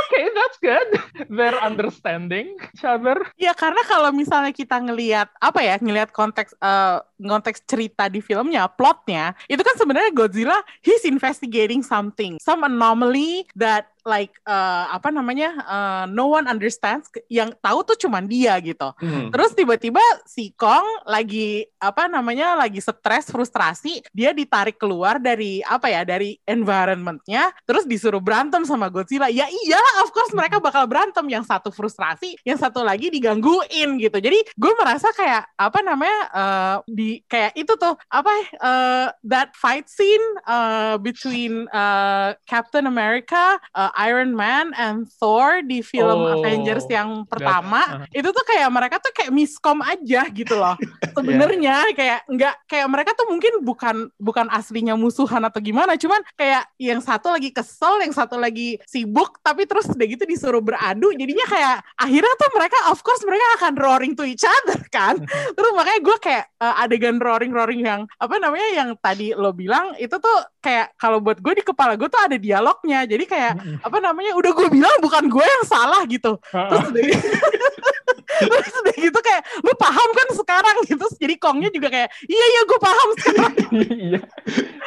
[0.09, 0.89] okay, that's good.
[1.29, 3.21] They're understanding each other.
[3.37, 8.71] Ya karena kalau misalnya kita ngelihat apa ya, ngelihat konteks uh, konteks cerita di filmnya,
[8.71, 15.51] plotnya, itu kan sebenarnya Godzilla he's investigating something, some anomaly that like uh, apa namanya
[15.65, 18.91] uh, no one understands yang tahu tuh cuman dia gitu.
[18.99, 19.31] Hmm.
[19.31, 25.91] terus tiba-tiba si Kong lagi apa namanya lagi stres frustrasi dia ditarik keluar dari apa
[25.91, 29.31] ya dari environmentnya terus disuruh berantem sama Godzilla.
[29.31, 31.25] Ya iya of course mereka bakal berantem.
[31.29, 34.19] Yang satu frustrasi yang satu lagi digangguin gitu.
[34.19, 39.87] Jadi gue merasa kayak apa namanya uh, di kayak itu tuh apa uh, that fight
[39.89, 46.85] scene uh, between uh, Captain America uh, Iron Man and Thor di film oh, Avengers
[46.91, 48.17] yang pertama uh.
[48.17, 50.75] itu tuh kayak mereka tuh kayak miskom aja gitu loh
[51.17, 51.97] sebenarnya yeah.
[51.97, 57.01] kayak nggak kayak mereka tuh mungkin bukan bukan aslinya musuhan atau gimana cuman kayak yang
[57.01, 61.77] satu lagi kesel yang satu lagi sibuk tapi terus udah gitu disuruh beradu jadinya kayak
[61.97, 65.19] akhirnya tuh mereka of course mereka akan roaring to each other kan
[65.57, 69.95] terus makanya gue kayak uh, adegan roaring roaring yang apa namanya yang tadi lo bilang
[69.99, 70.39] itu tuh
[70.69, 73.09] kayak kalau buat gue di kepala gue tuh ada dialognya.
[73.09, 76.37] Jadi kayak apa namanya udah gue bilang bukan gue yang salah gitu.
[76.53, 77.03] Terus udah,
[78.53, 81.07] terus udah gitu kayak lu paham kan sekarang gitu.
[81.17, 83.55] Jadi kongnya juga kayak iya iya gue paham sekarang.
[83.79, 84.21] Iya.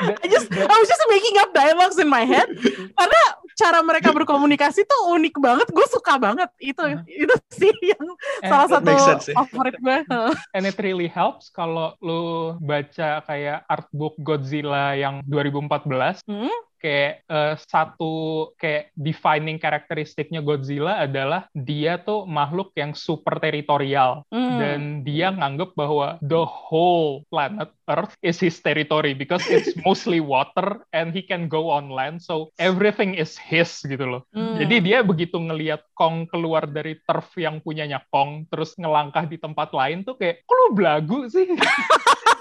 [0.02, 2.50] I just I was just making up dialogues in my head.
[2.98, 3.22] Karena
[3.58, 5.68] cara mereka berkomunikasi tuh unik banget.
[5.72, 6.50] Gue suka banget.
[6.62, 8.08] Itu itu sih yang
[8.42, 8.92] And salah satu
[9.34, 9.98] favorit gue
[10.56, 16.60] and it really helps kalau lu baca kayak artbook Godzilla yang 2014 hmm?
[16.82, 24.58] Kayak uh, satu kayak defining karakteristiknya Godzilla adalah dia tuh makhluk yang super teritorial mm.
[24.58, 30.82] dan dia nganggep bahwa the whole planet Earth is his territory because it's mostly water
[30.92, 34.22] and he can go on land so everything is his gitu loh.
[34.34, 34.66] Mm.
[34.66, 39.70] Jadi dia begitu ngelihat Kong keluar dari turf yang punyanya Kong terus ngelangkah di tempat
[39.72, 41.46] lain tuh kayak kok lu belagu sih?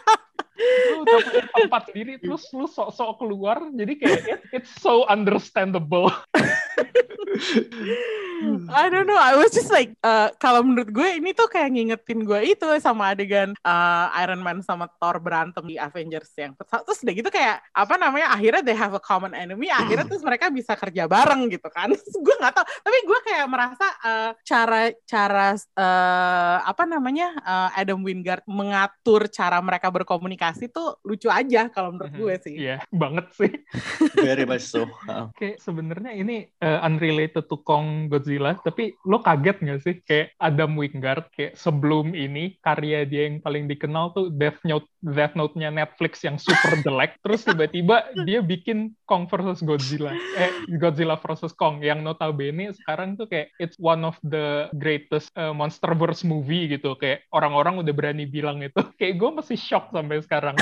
[0.60, 1.18] lu udah
[1.56, 6.12] tempat sendiri terus lu sok-sok keluar jadi kayak it, it's so understandable.
[8.70, 12.24] I don't know I was just like uh, kalau menurut gue ini tuh kayak ngingetin
[12.26, 17.14] gue itu sama adegan uh, Iron Man sama Thor berantem di Avengers yang terus udah
[17.14, 21.06] gitu kayak apa namanya akhirnya they have a common enemy akhirnya terus mereka bisa kerja
[21.06, 21.92] bareng gitu kan.
[22.24, 28.02] Gue nggak tahu tapi gue kayak merasa uh, cara cara uh, apa namanya uh, Adam
[28.02, 32.54] Wingard mengatur cara mereka berkomunikasi tuh lucu aja kalau menurut gue sih.
[32.56, 33.52] Iya yeah, banget sih.
[34.16, 34.88] Very much so.
[35.30, 39.94] Oke sebenarnya ini uh, unrelated to Kong Godzilla Godzilla, tapi lo kaget nggak sih?
[40.06, 45.34] Kayak Adam Wingard kayak sebelum ini karya dia yang paling dikenal tuh Death Note Death
[45.34, 51.56] Note-nya Netflix yang super jelek, terus tiba-tiba dia bikin Kong versus Godzilla, eh Godzilla versus
[51.56, 56.94] Kong yang notabene sekarang tuh kayak it's one of the greatest uh, monsterverse movie gitu,
[57.00, 60.54] kayak orang-orang udah berani bilang itu, kayak gue masih shock sampai sekarang.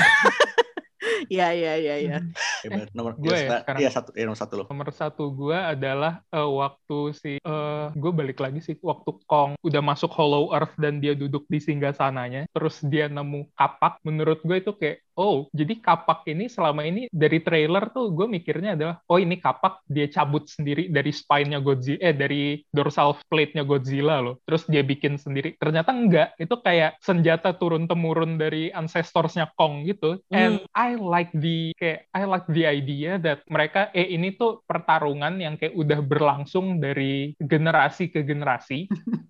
[1.29, 2.17] Iya iya iya iya.
[2.59, 4.67] Eh, nomor gue ya, ya iya satu ya nomor satu loh.
[4.67, 9.79] Nomor satu gue adalah uh, waktu si uh, gue balik lagi sih waktu Kong udah
[9.79, 14.03] masuk Hollow Earth dan dia duduk di singgah sananya, terus dia nemu kapak.
[14.03, 18.79] Menurut gue itu kayak oh jadi kapak ini selama ini dari trailer tuh gue mikirnya
[18.79, 24.23] adalah oh ini kapak dia cabut sendiri dari spine-nya Godzilla eh dari dorsal plate-nya Godzilla
[24.23, 24.39] loh.
[24.47, 25.57] Terus dia bikin sendiri.
[25.59, 26.29] Ternyata enggak.
[26.39, 30.21] Itu kayak senjata turun temurun dari ancestors-nya Kong gitu.
[30.31, 35.41] And I like the kayak I like the idea that mereka eh ini tuh pertarungan
[35.41, 38.87] yang kayak udah berlangsung dari generasi ke generasi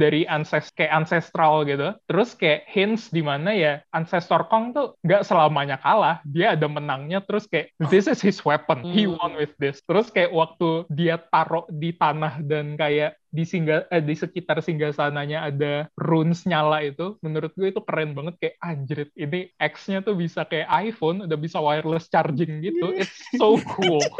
[0.00, 1.92] dari ancest kayak ancestral gitu.
[2.08, 6.24] Terus kayak hints di mana ya ancestor Kong tuh nggak selamanya kalah.
[6.24, 8.80] Dia ada menangnya terus kayak this is his weapon.
[8.80, 9.20] He hmm.
[9.20, 9.84] won with this.
[9.84, 14.90] Terus kayak waktu dia taruh di tanah dan kayak di singgah eh, di sekitar singgah
[14.90, 20.18] sananya ada runes nyala itu menurut gue itu keren banget kayak anjrit ini X-nya tuh
[20.18, 24.02] bisa kayak iPhone udah bisa wireless charging gitu it's so cool.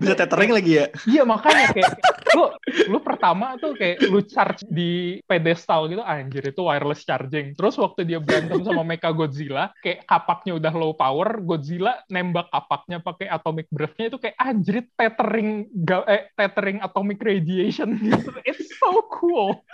[0.00, 0.86] Bisa tethering lagi ya?
[1.04, 1.92] Iya makanya kayak
[2.34, 2.44] lu
[2.90, 7.52] lu pertama tuh kayak lu charge di pedestal gitu anjir itu wireless charging.
[7.54, 12.98] Terus waktu dia berantem sama Mecha Godzilla kayak kapaknya udah low power Godzilla nembak kapaknya
[13.02, 15.68] pakai atomic breath-nya itu kayak anjrit tethering
[16.08, 17.98] eh tethering atomic radiation.
[18.44, 19.64] It's so cool.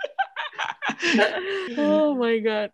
[1.77, 2.69] Oh my god.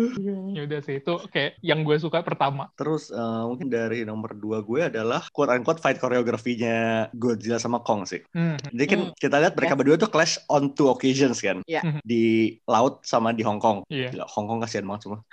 [0.56, 4.60] ya udah sih itu kayak yang gue suka pertama Terus eh, mungkin dari nomor dua
[4.62, 8.20] gue adalah quote unquote fight koreografinya Godzilla sama Kong sih.
[8.32, 8.56] Hmm.
[8.70, 9.16] Jadi kan Hmm.
[9.16, 11.64] kita lihat mereka berdua tuh clash on two occasions kan.
[11.64, 11.80] Iya.
[11.80, 12.00] Mhm.
[12.04, 12.24] Di
[12.68, 13.80] laut sama di Hong Kong.
[13.88, 14.12] Iya.
[14.12, 15.18] Gila, Hong Kong kasihan banget semua.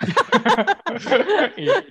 [1.58, 1.84] Iya.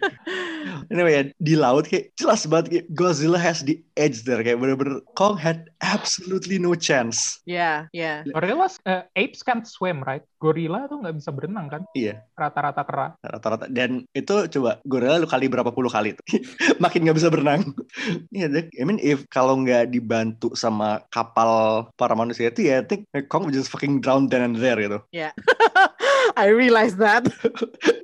[0.89, 5.03] Anyway, ya, di laut kayak jelas banget kayak Godzilla has the edge there kayak bener-bener
[5.13, 7.39] Kong had absolutely no chance.
[7.45, 8.25] Ya, ya.
[8.25, 10.23] Gorillas, eh, apes can't swim, right?
[10.39, 11.81] Gorilla tuh nggak bisa berenang kan?
[11.91, 13.07] Iya, Rata-rata kera.
[13.19, 13.65] rata-rata.
[13.67, 16.23] Dan itu coba gorilla lu kali berapa puluh kali tuh.
[16.83, 17.75] Makin nggak bisa berenang.
[18.31, 18.65] Iya, deh.
[18.71, 23.51] I mean if kalau nggak dibantu sama kapal para manusia itu ya I think Kong
[23.51, 25.03] just fucking drown then and there gitu.
[26.37, 27.27] I realize that.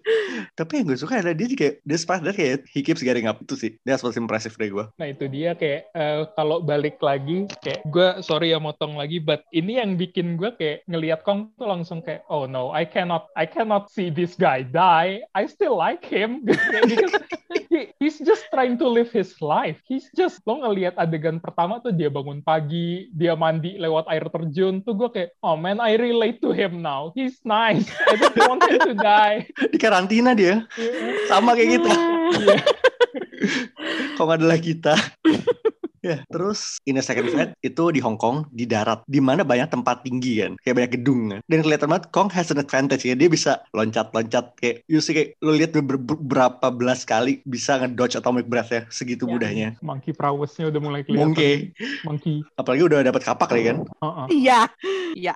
[0.60, 3.56] Tapi yang gue suka adalah dia kayak despite that kayak he keeps getting up itu
[3.56, 3.72] sih.
[3.88, 4.86] That's what's impressive dari gue.
[5.00, 9.48] Nah itu dia kayak eh, kalau balik lagi kayak gue sorry ya motong lagi, but
[9.56, 13.48] ini yang bikin gue kayak ngelihat Kong tuh langsung kayak oh no I cannot I
[13.48, 15.24] cannot see this guy die.
[15.32, 17.14] I still like him because
[17.74, 19.82] he- he's just trying to live his life.
[19.90, 24.86] He's just lo ngelihat adegan pertama tuh dia bangun pagi, dia mandi lewat air terjun
[24.86, 27.10] tuh gue kayak oh man I relate to him now.
[27.18, 27.90] He's nice.
[28.06, 29.50] I don't want him to die.
[29.74, 30.70] Di karantina dia
[31.26, 31.92] sama kayak kita.
[32.38, 32.58] Iya.
[34.18, 34.94] Kong adalah kita.
[36.04, 39.72] Ya, terus in a second fight itu di Hong Kong di darat, di mana banyak
[39.72, 41.40] tempat tinggi kan, kayak banyak gedung kan.
[41.48, 45.40] Dan kelihatan banget Kong has an advantage ya, dia bisa loncat-loncat kayak you see kayak
[45.40, 49.32] lu lihat ber- ber- berapa belas kali bisa ngedodge atomic breath ya, segitu Ya.
[49.32, 49.68] mudahnya.
[49.80, 51.32] Monkey prowessnya udah mulai kelihatan.
[51.32, 51.54] Monkey,
[52.04, 52.36] Monkey.
[52.54, 53.78] apalagi udah dapat kapak lagi kan.
[53.82, 54.26] Heeh.
[54.44, 54.60] Iya.
[55.16, 55.34] Iya.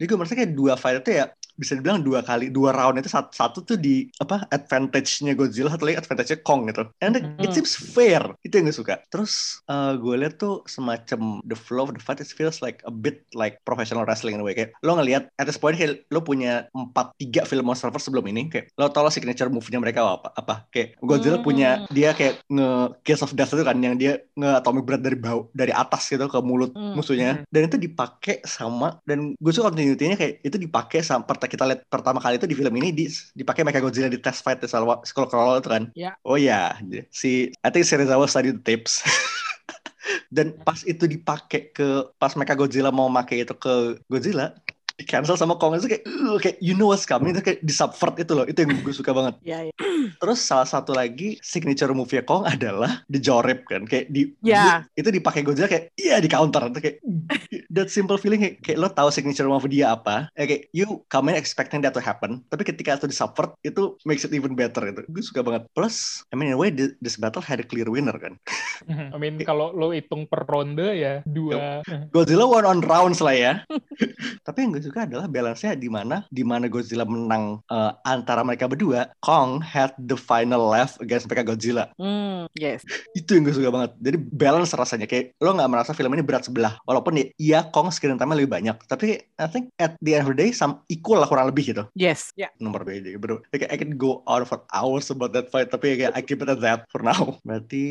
[0.00, 3.08] Jadi gue merasa kayak dua fight itu ya bisa dibilang dua kali dua round itu
[3.08, 6.84] satu, satu tuh di apa advantage-nya Godzilla satu lagi advantage-nya Kong gitu.
[6.98, 7.54] And it, it Mhm.
[7.54, 8.22] seems fair.
[8.40, 9.00] Itu yang gue suka.
[9.08, 12.92] Terus eh, gue lihat tuh semacam the flow of the fight it feels like a
[12.92, 14.54] bit like professional wrestling in a way.
[14.54, 18.48] Kayak lo ngelihat at this point kayak lo punya empat tiga film monsterverse sebelum ini
[18.48, 20.66] kayak lo tau lah signature move-nya mereka apa apa.
[20.70, 21.46] Kayak Godzilla Hmm.
[21.46, 22.68] punya dia kayak nge
[23.02, 26.24] kiss of death itu kan yang dia nge atomic breath dari bawah dari atas gitu
[26.26, 26.96] ke mulut Hmm.
[26.96, 27.44] musuhnya.
[27.48, 32.18] Dan itu dipakai sama dan gue suka continuity-nya kayak itu dipakai sama kita lihat pertama
[32.18, 33.06] kali itu di film ini di,
[33.38, 35.84] dipakai Mecha Godzilla di test fight di Skull Crawler itu kan?
[35.94, 36.16] Ya.
[36.26, 36.78] oh ya
[37.10, 39.02] si I think Serizawa study the tapes
[40.34, 44.56] dan pas itu dipakai ke pas Mecha Godzilla mau pakai itu ke Godzilla
[45.02, 47.34] di cancel sama Kong itu kayak "Ugh," kayak you know what's coming.
[47.34, 49.34] Itu kayak di subvert itu loh itu yang gue suka banget.
[49.42, 49.74] Iya, iya.
[50.22, 53.02] Terus salah satu lagi signature move Kong adalah
[53.42, 54.86] rip kan kayak di Ya.
[54.94, 56.70] itu dipakai Godzilla kayak iya di counter.
[56.70, 56.96] Itu kayak
[57.74, 60.30] that simple feeling kayak, kayak lo tahu signature move dia apa?
[60.38, 62.46] Ya, kayak you come in expecting that to happen.
[62.46, 65.66] Tapi ketika itu di subvert itu makes it even better itu gue suka banget.
[65.74, 68.38] Plus I mean in a way thi- this battle had a clear winner kan.
[68.86, 71.80] I mean kalau lo hitung per ronde ya dua.
[72.12, 73.52] Godzilla won on rounds lah ya.
[74.46, 78.68] Tapi yang gue suka adalah balance-nya di mana di mana Godzilla menang eh, antara mereka
[78.68, 82.84] berdua Kong had the final left against mereka Godzilla Hmm, yes.
[83.18, 86.44] itu yang gue suka banget jadi balance rasanya kayak lo nggak merasa film ini berat
[86.44, 90.26] sebelah walaupun ya iya Kong screen time lebih banyak tapi I think at the end
[90.26, 92.34] of the day some equal lah kurang lebih gitu Yes.
[92.34, 92.50] Ya.
[92.58, 96.12] nomor BJ bro kayak I can go on for hours about that fight tapi kayak
[96.12, 97.86] I keep it at that for now berarti.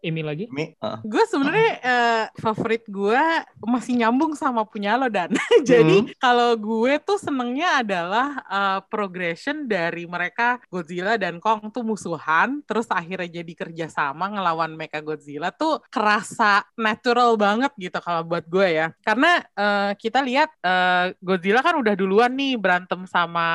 [0.00, 0.46] Ini lagi?
[0.50, 1.00] Mi ah.
[1.02, 3.22] Gue sebenarnya eh, favorit gue
[3.62, 5.32] masih nyambung sama punya lo dan
[5.62, 5.79] jadi
[6.16, 12.86] kalau gue tuh senengnya adalah eh, progression dari mereka Godzilla dan Kong tuh musuhan terus
[12.88, 18.86] akhirnya jadi kerjasama ngelawan Mecha Godzilla tuh kerasa natural banget gitu kalau buat gue ya.
[19.02, 23.48] Karena eh, kita lihat eh, Godzilla kan udah duluan nih berantem sama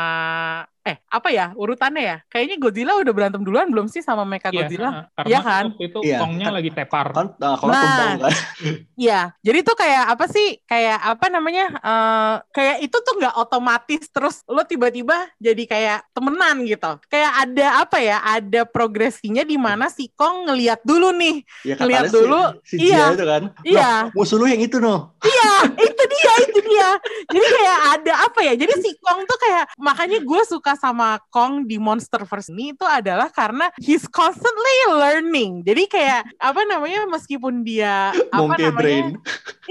[0.86, 4.58] eh apa ya urutannya ya kayaknya Godzilla udah berantem duluan belum sih sama Mecha Iya,
[4.62, 5.06] Godzilla heeh.
[5.12, 5.64] karena Iya kan?
[5.68, 6.18] waktu itu Iya.
[6.22, 7.08] Kongnya lagi tepar.
[7.10, 7.82] kan ah, Kong Nah.
[7.82, 8.34] tumbang kan
[8.96, 10.48] Iya, jadi tuh kayak apa sih?
[10.64, 11.66] Kayak apa namanya?
[11.76, 16.96] eh kayak itu tuh nggak otomatis terus lo tiba-tiba jadi kayak temenan gitu.
[17.06, 18.18] Kayak ada apa ya?
[18.24, 21.44] Ada progresinya di mana si Kong ngeliat dulu nih.
[21.66, 22.42] ya Lihat katanya si- dulu.
[22.62, 23.04] si, Iya.
[23.10, 23.92] Itu kan Iya.
[24.06, 26.90] "Loh, musuh lu yang itu noh Iya, itu dia, itu dia.
[27.30, 28.54] Jadi kayak ada apa ya?
[28.56, 33.30] Jadi si Kong tuh kayak makanya gue suka sama Kong di Monsterverse ini itu adalah
[33.30, 35.66] karena he's constantly learning.
[35.66, 37.06] Jadi kayak apa namanya?
[37.10, 38.78] Meskipun dia apa monkey namanya?
[38.78, 39.06] brain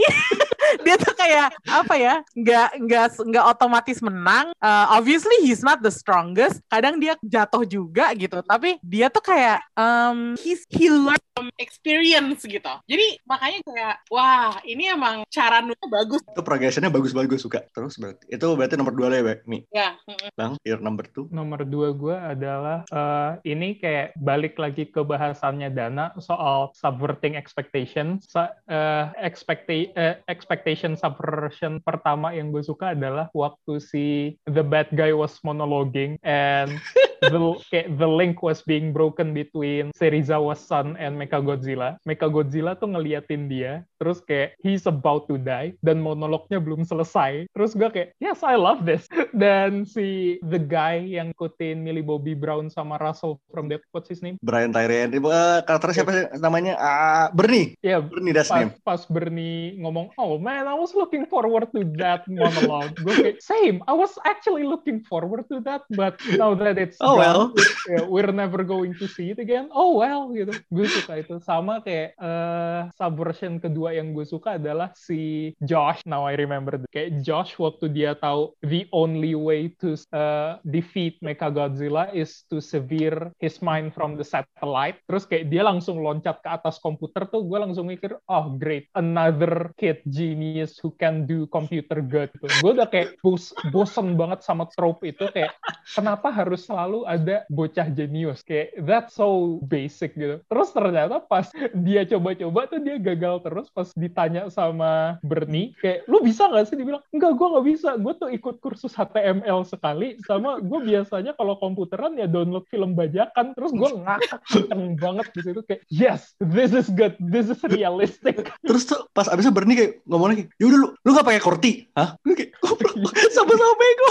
[0.84, 4.50] dia tuh kayak apa ya nggak nggak nggak otomatis menang.
[4.58, 6.60] Uh, obviously he's not the strongest.
[6.68, 8.40] Kadang dia jatuh juga gitu.
[8.44, 12.72] Tapi dia tuh kayak um, he's he learn from experience gitu.
[12.86, 16.22] Jadi makanya kayak wah ini emang cara nulis bagus.
[16.24, 17.60] Itu progressionnya bagus banget gue suka.
[17.74, 19.66] Terus berarti itu berarti nomor dua lah ya Mi?
[19.74, 19.98] Ya
[20.38, 21.26] bang your number two?
[21.34, 28.22] Nomor dua gue adalah eh, ini kayak balik lagi ke bahasannya Dana soal subverting expectation,
[28.22, 30.14] Sa- eh, expecta- eh,
[30.54, 34.04] expectation subversion pertama yang gue suka adalah waktu si
[34.46, 36.70] the bad guy was monologuing and
[37.30, 37.40] the
[37.74, 41.96] kayak the link was being broken between Serizawa's son and Mechagodzilla.
[42.04, 47.48] Mechagodzilla tuh ngeliatin dia, terus kayak he's about to die dan monolognya belum selesai.
[47.52, 49.10] Terus gue kayak yes I love this.
[49.34, 54.22] Dan si the guy yang ikutin Millie Bobby Brown sama Russell from that what's his
[54.22, 54.38] name?
[54.38, 59.02] Brian Tyree uh, karakter siapa sih namanya Ah, Bernie Ya, Bernie that's pas, name pas
[59.10, 62.92] Bernie ngomong, oh man, I was looking forward to that monologue.
[63.00, 67.16] Gue kayak, same, I was actually looking forward to that, but now that it's Oh,
[67.16, 67.42] gone, well.
[67.88, 69.72] yeah, we're never going to see it again.
[69.72, 70.52] Oh well, gitu.
[70.68, 71.40] Gue suka itu.
[71.40, 76.04] Sama kayak eh, subversion kedua yang gue suka adalah si Josh.
[76.04, 76.76] Now I remember.
[76.92, 83.32] Kayak Josh waktu dia tahu the only way to eh, defeat Mechagodzilla is to sever
[83.40, 85.00] his mind from the satellite.
[85.08, 89.70] Terus kayak dia langsung loncat ke atas komputer tuh, gue langsung mikir, oh great, another
[89.78, 90.02] kid
[90.34, 92.26] genius who can do computer good.
[92.34, 92.50] Gitu.
[92.58, 95.54] Gue udah kayak bos bosen banget sama trope itu kayak
[95.94, 98.42] kenapa harus selalu ada bocah jenius?
[98.42, 100.42] Kayak that's so basic gitu.
[100.50, 101.46] Terus ternyata pas
[101.86, 106.74] dia coba-coba tuh dia gagal terus pas ditanya sama Bernie kayak lu bisa nggak sih?
[106.74, 107.94] Dibilang enggak gue nggak bisa.
[107.94, 113.54] Gue tuh ikut kursus HTML sekali sama gue biasanya kalau komputeran ya download film bajakan.
[113.54, 117.14] Terus gue ngakak kenceng banget di situ kayak yes this is good.
[117.22, 118.50] This is realistic.
[118.66, 121.72] Terus tuh pas abisnya Bernie kayak ngomong lagi, yaudah lu, lu gak pakai korti?
[121.98, 122.14] Hah?
[123.34, 124.10] Sama-sama bego.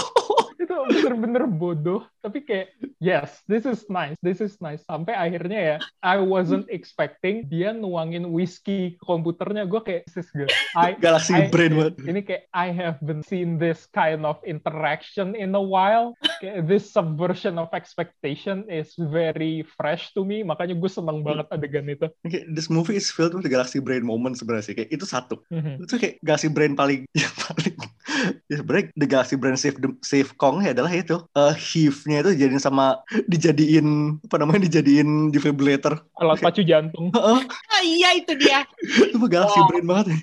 [0.64, 0.74] itu
[1.04, 6.16] bener-bener bodoh tapi kayak yes this is nice this is nice sampai akhirnya ya I
[6.24, 11.52] wasn't expecting dia nuangin whiskey ke komputernya gue kayak this is good I, Galaxy I-
[11.52, 11.94] brain banget.
[12.08, 17.60] ini kayak I haven't seen this kind of interaction in a while kayak this subversion
[17.60, 22.72] of expectation is very fresh to me makanya gue seneng banget adegan itu Kayak, this
[22.72, 24.74] movie is filled with the Galaxy brain moment sebenarnya sih.
[24.74, 25.44] Kayak itu satu.
[25.52, 25.84] Mhm.
[25.94, 27.74] Itu kayak Galaxy brain paling yang paling
[28.46, 32.30] ya sebenarnya the Galaxy brain save the, save Kong ya adalah itu uh, Heave-nya itu
[32.34, 32.98] dijadiin sama
[33.32, 33.86] dijadiin
[34.26, 36.02] apa namanya dijadiin defibrillator.
[36.18, 38.66] alat pacu jantung Heeh, Ah, iya itu dia.
[38.82, 39.68] itu Galaxy Wow.
[39.70, 40.18] brain banget ya.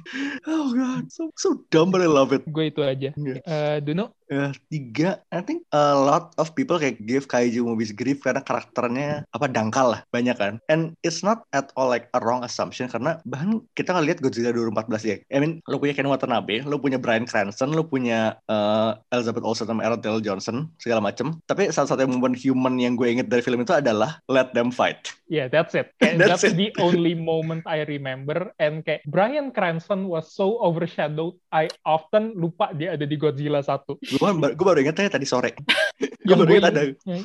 [0.45, 2.43] Oh god, so so dumb but I love it.
[2.43, 3.35] gue itu aja Iya.
[3.41, 8.23] Eh, Duno Eh, tiga, I think a lot of people kayak give kaiju movies grief
[8.23, 10.55] karena karakternya apa dangkal lah, banyak kan.
[10.71, 15.03] And it's not at all like a wrong assumption karena bahan kita ngeliat Godzilla 2014
[15.03, 15.19] ya.
[15.35, 19.67] I mean, lo punya Ken Watanabe, lo punya Bryan Cranston, lo punya eh, Elizabeth Olsen
[19.67, 21.35] sama Aaron Taylor Johnson segala macem.
[21.43, 25.11] Tapi salah satu momen human yang gue inget dari film itu adalah let them fight.
[25.27, 25.91] Yeah, that's it.
[25.99, 26.59] Kayak That's that's, it.
[26.59, 28.51] the only moment I remember.
[28.59, 34.19] And kayak Brian Cranston was so overshadowed, I often lupa dia ada di Godzilla 1.
[34.21, 35.57] Gue baru, gue baru inget aja tadi sore.
[35.97, 36.81] gue Yang baru gue inget ada.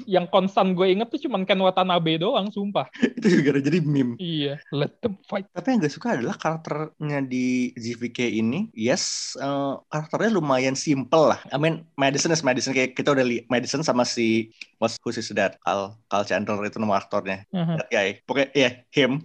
[0.08, 2.88] Yang konstan gue inget tuh cuman Ken Watanabe doang, sumpah.
[3.20, 4.16] Itu juga jadi meme.
[4.16, 5.44] Iya, let them fight.
[5.52, 11.40] Tapi yang gue suka adalah karakternya di GVK ini, yes, eh, karakternya lumayan simple lah.
[11.52, 14.48] I mean, Madison is Madison kayak kita udah lihat Madison sama si
[14.80, 17.44] what's who's his dad, Carl, Carl Chandler itu nama aktornya.
[17.52, 18.24] That guy.
[18.24, 19.20] Pokoknya ya him.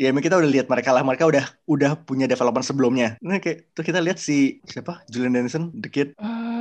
[0.00, 3.20] Ya mean, kita udah lihat mereka lah, mereka udah udah punya development sebelumnya.
[3.20, 5.04] Nah kayak tuh kita lihat si siapa?
[5.12, 6.16] Julian Dennison, the kid.
[6.16, 6.59] Ah,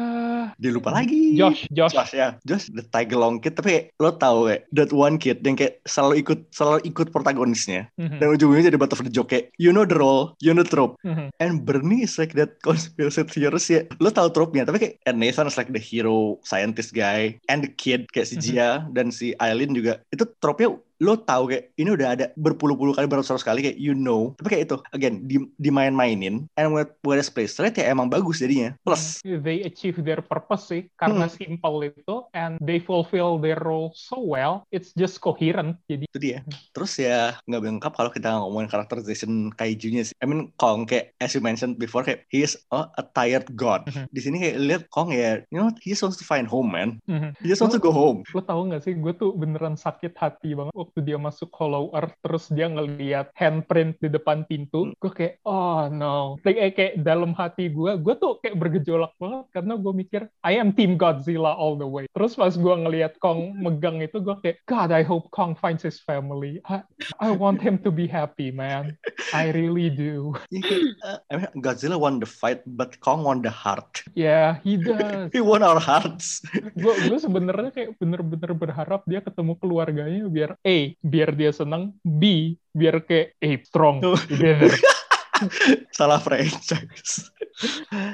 [0.60, 1.40] Dia lupa lagi.
[1.40, 1.96] Josh, Josh.
[1.96, 3.56] Josh ya, Josh the tiger long kid.
[3.56, 7.88] Tapi lo tahu kayak that one kid yang kayak selalu ikut selalu ikut protagonisnya.
[7.96, 10.62] Mhm, Dan ujung-ujungnya jadi butt of the joke kayak you know the role, you know
[10.62, 11.00] the trope.
[11.08, 11.32] mhm.
[11.40, 13.88] And Bernie is like that conspiracy theorist ya.
[14.04, 17.72] Lo tahu trope-nya, tapi kayak and Nathan is like the hero scientist guy and the
[17.72, 18.44] kid kayak si Mhm.
[18.44, 20.04] Jia dan si Eileen juga.
[20.12, 24.36] Itu trope-nya lo tahu kayak ini udah ada berpuluh-puluh kali beratus-ratus kali kayak you know
[24.36, 28.44] tapi kayak itu again di, dimain-mainin and when when it's placed right ya emang bagus
[28.44, 31.34] jadinya plus They achieve their purpose sih, karena Hmm.
[31.34, 35.80] simple itu, and they fulfill their role so well, it's just coherent.
[35.88, 36.38] Jadi, itu dia
[36.74, 41.32] terus ya nggak lengkap kalau kita ngomongin characterization kaijunya sih I mean Kong kayak as
[41.32, 44.06] you mentioned before kayak he is a, a tired god Mhm.
[44.12, 46.98] di sini kayak lihat Kong ya you know he just wants to find home man
[47.06, 47.32] mhm.
[47.40, 50.58] he just wants to go home lo tau gak sih gue tuh beneran sakit hati
[50.58, 55.38] banget waktu dia masuk Hollow Earth terus dia ngeliat handprint di depan pintu gue kayak
[55.46, 56.42] oh no.
[56.42, 60.74] Kayak, kayak dalam hati gue gue tuh kayak bergejolak banget karena gue mikir I am
[60.74, 62.10] team Godzilla all the way.
[62.10, 66.02] Terus pas gue ngeliat Kong megang itu gue kayak God I hope Kong finds his
[66.02, 66.58] family.
[66.66, 66.82] I,
[67.22, 68.98] I want him to be happy man.
[69.30, 70.34] I really do.
[70.50, 74.02] Ya, kayak, uh, I mean, Godzilla won the fight but Kong won the heart.
[74.18, 75.30] Yeah he does.
[75.32, 76.42] He won our hearts.
[76.74, 82.54] Gue gue sebenarnya kayak bener-bener berharap dia ketemu keluarganya biar A biar dia seneng B
[82.72, 84.18] biar kayak A strong Tuh.
[85.98, 87.32] salah franchise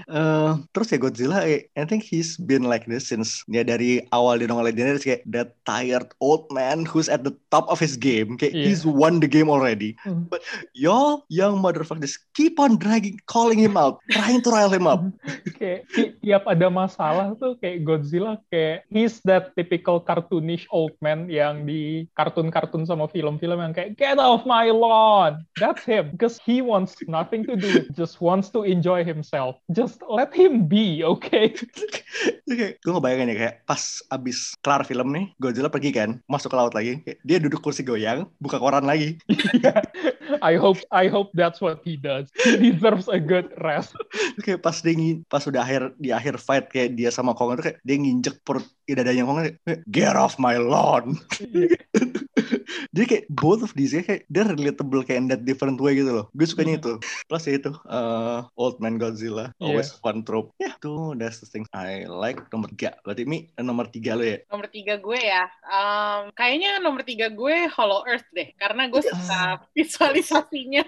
[0.09, 4.41] Eh, terus ya Godzilla, eh, I think he's been like this since ya dari awal
[4.41, 8.37] dia nongol legendary kayak that tired old man who's at the top of his game.
[8.41, 8.65] Kayak Iya.
[8.65, 9.93] he's won the game already.
[10.01, 10.25] Hmm.
[10.25, 10.41] But
[10.73, 15.05] y'all young motherfuckers keep on dragging, calling him out, trying to rile him up.
[15.61, 21.29] kayak ti- tiap ada masalah tuh kayak Godzilla kayak he's that typical cartoonish old man
[21.29, 26.65] yang di kartun-kartun sama film-film yang kayak get off my lawn that's him because he
[26.65, 31.55] wants nothing to do with just wants to enjoy himself just let him be okay
[32.45, 33.81] Kayak gue ngebayangin ya kayak pas
[34.13, 37.81] abis kelar film nih, Godzilla pergi kan, masuk ke laut lagi, kayak dia duduk kursi
[37.83, 39.19] goyang, buka koran lagi.
[39.59, 39.81] Yeah.
[40.41, 43.93] I hope I hope that's what he does he deserves a good rest
[44.41, 47.77] kayak pas dia pas udah akhir di akhir fight kayak dia sama Kong itu kayak
[47.85, 51.17] dia nginjek perut dadanya Kong kayak get off my lawn.
[52.95, 56.25] Jadi kayak both of these kayak they're relatable kayak in that different way gitu loh.
[56.31, 56.81] Gue sukanya Mhm.
[56.81, 56.93] itu.
[57.25, 59.99] Plus ya itu uh, Old Man Godzilla always Iya.
[60.01, 60.51] fun trope.
[60.57, 62.97] Ya tuh that's the thing I like nomor tiga.
[63.01, 64.39] Berarti Mi nomor tiga lo ya.
[64.47, 69.65] Nomor tiga gue ya, um, kayaknya nomor tiga gue Hollow Earth deh, karena gue suka
[69.73, 70.83] visualisasinya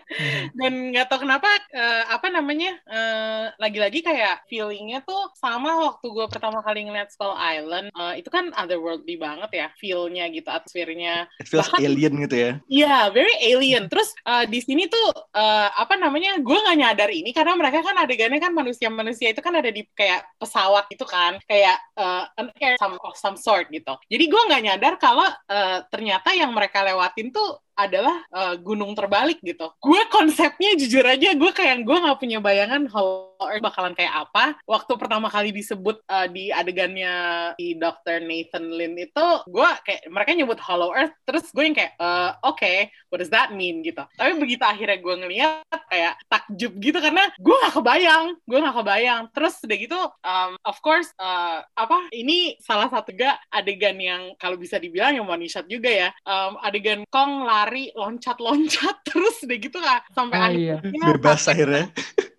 [0.54, 6.26] dan nggak tahu kenapa eh, apa namanya eh, lagi-lagi kayak feelingnya tuh sama waktu gue
[6.28, 11.56] pertama kali ngeliat Skull Island Eh, itu kan otherworldly banget ya feelnya gitu atmosfernya It
[11.56, 12.52] feels Bahkan- alien gitu ya.
[12.68, 13.88] Iya, very alien.
[13.88, 16.36] Terus uh, di sini tuh uh, apa namanya?
[16.44, 20.28] Gue nggak nyadar ini karena mereka kan adegannya kan manusia-manusia itu kan ada di kayak
[20.36, 23.96] pesawat itu kan, kayak uh, an air some, of some sort gitu.
[24.12, 29.38] Jadi gue nggak nyadar kalau uh, ternyata yang mereka lewatin tuh adalah uh, gunung terbalik
[29.46, 29.70] gitu.
[29.78, 34.58] Gue konsepnya jujur aja gue kayak gue nggak punya bayangan Hollow Earth bakalan kayak apa.
[34.66, 37.14] Waktu pertama kali disebut uh, di adegannya
[37.56, 38.26] di Dr.
[38.26, 42.90] Nathan Lin itu, gue kayak mereka nyebut Hollow Earth, terus gue yang kayak uh, oke,
[43.14, 44.02] what does that mean gitu.
[44.18, 49.22] Tapi begitu akhirnya gue ngeliat kayak takjub gitu karena gue nggak kebayang, gue nggak kebayang.
[49.32, 54.58] Terus udah gitu, um, of course uh, apa ini salah satu gak adegan yang kalau
[54.58, 56.10] bisa dibilang yang one shot juga ya.
[56.26, 60.76] Um, adegan Kong lari loncat-loncat terus udah gitu kak sampai Ah, iya.
[60.80, 61.84] akhirnya Bebas akhirnya.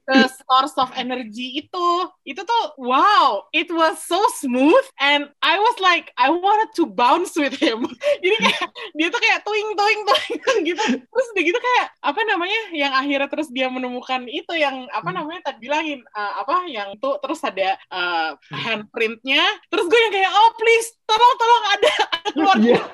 [0.09, 1.87] The source of energy itu.
[2.25, 7.37] Itu tuh wow it was so smooth and I was like I wanted to bounce
[7.37, 7.85] with him.
[8.25, 10.85] Jadi kayak dia tuh kayak tuing tuing tuing gitu.
[11.05, 15.53] Terus udah gitu kayak apa namanya yang akhirnya terus dia menemukan itu yang apa namanya
[15.53, 19.45] tadi bilangin uh, apa yang tuh terus ada uh, handprintnya.
[19.69, 21.93] Terus gue yang kayak oh please tolong tolong ada
[22.33, 22.85] keluarga Iya.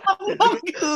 [0.64, 0.94] gitu.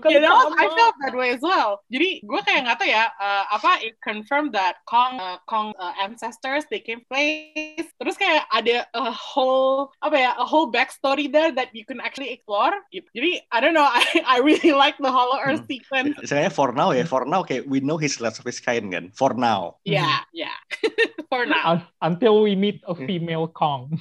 [0.00, 0.76] Kan Ya, that was- I sama.
[0.76, 1.80] felt that way as well.
[1.88, 5.92] Jadi gue kayak nggak tahu ya, uh, apa it confirmed that Kong uh, Kong uh,
[6.00, 7.88] ancestors they came place.
[7.98, 12.30] Terus kayak ada a whole apa ya, a whole backstory there that you can actually
[12.30, 12.72] explore.
[12.90, 13.06] Gitu.
[13.14, 16.14] Jadi I don't know, I I really like the Hollow Earth sequence.
[16.18, 19.10] Misalnya for now ya, for now kayak we know he's less of his kind kan.
[19.14, 19.82] For now.
[19.86, 20.56] Yeah, yeah.
[21.32, 21.80] For now.
[21.80, 23.96] Un- until we meet a female Kong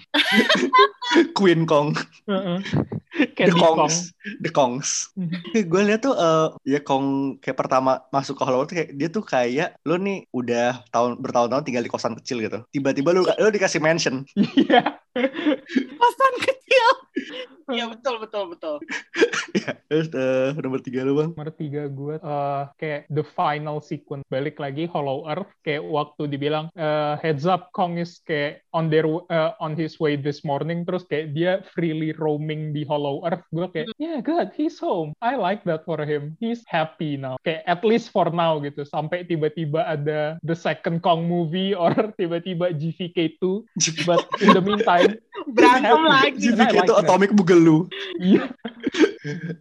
[1.40, 1.96] Queen Kong.
[2.28, 2.60] Heeh.
[3.48, 3.96] The Kongs.
[4.42, 4.90] The Kongs.
[5.72, 6.48] gue lihat tuh eh,
[6.78, 11.22] ya Kong kayak pertama masuk ke Hollywood kayak dia tuh kayak lo nih udah tahun
[11.22, 12.60] bertahun-tahun tinggal di kosan kecil gitu.
[12.74, 14.26] Tiba-tiba lu lo dikasih mansion.
[14.36, 14.98] Iya.
[16.02, 16.88] Kosan kecil.
[17.72, 18.76] Iya betul betul betul.
[19.64, 21.32] ya, terus eh, nomor tiga lu bang.
[21.32, 24.24] Nomor tiga gue eh, kayak the final sequence.
[24.28, 29.08] Balik lagi Hollow Earth kayak waktu dibilang eh, heads up Kong is kayak on their
[29.08, 30.84] eh, on his way this morning.
[30.84, 33.44] Terus kayak dia freely roaming di Hollow Earth.
[33.56, 35.16] Gue kayak yeah good he's home.
[35.24, 36.36] I like that for him.
[36.44, 37.40] He's happy now.
[37.48, 38.84] Kayak at least for now gitu.
[38.84, 43.64] Sampai tiba-tiba ada the second Kong movie or tiba-tiba GVK2
[44.04, 45.18] but in the meantime
[45.52, 46.38] Berantem lagi.
[46.38, 47.04] GVK like itu that.
[47.04, 47.32] Atomic
[47.62, 47.86] Boogaloo.
[48.20, 48.44] iya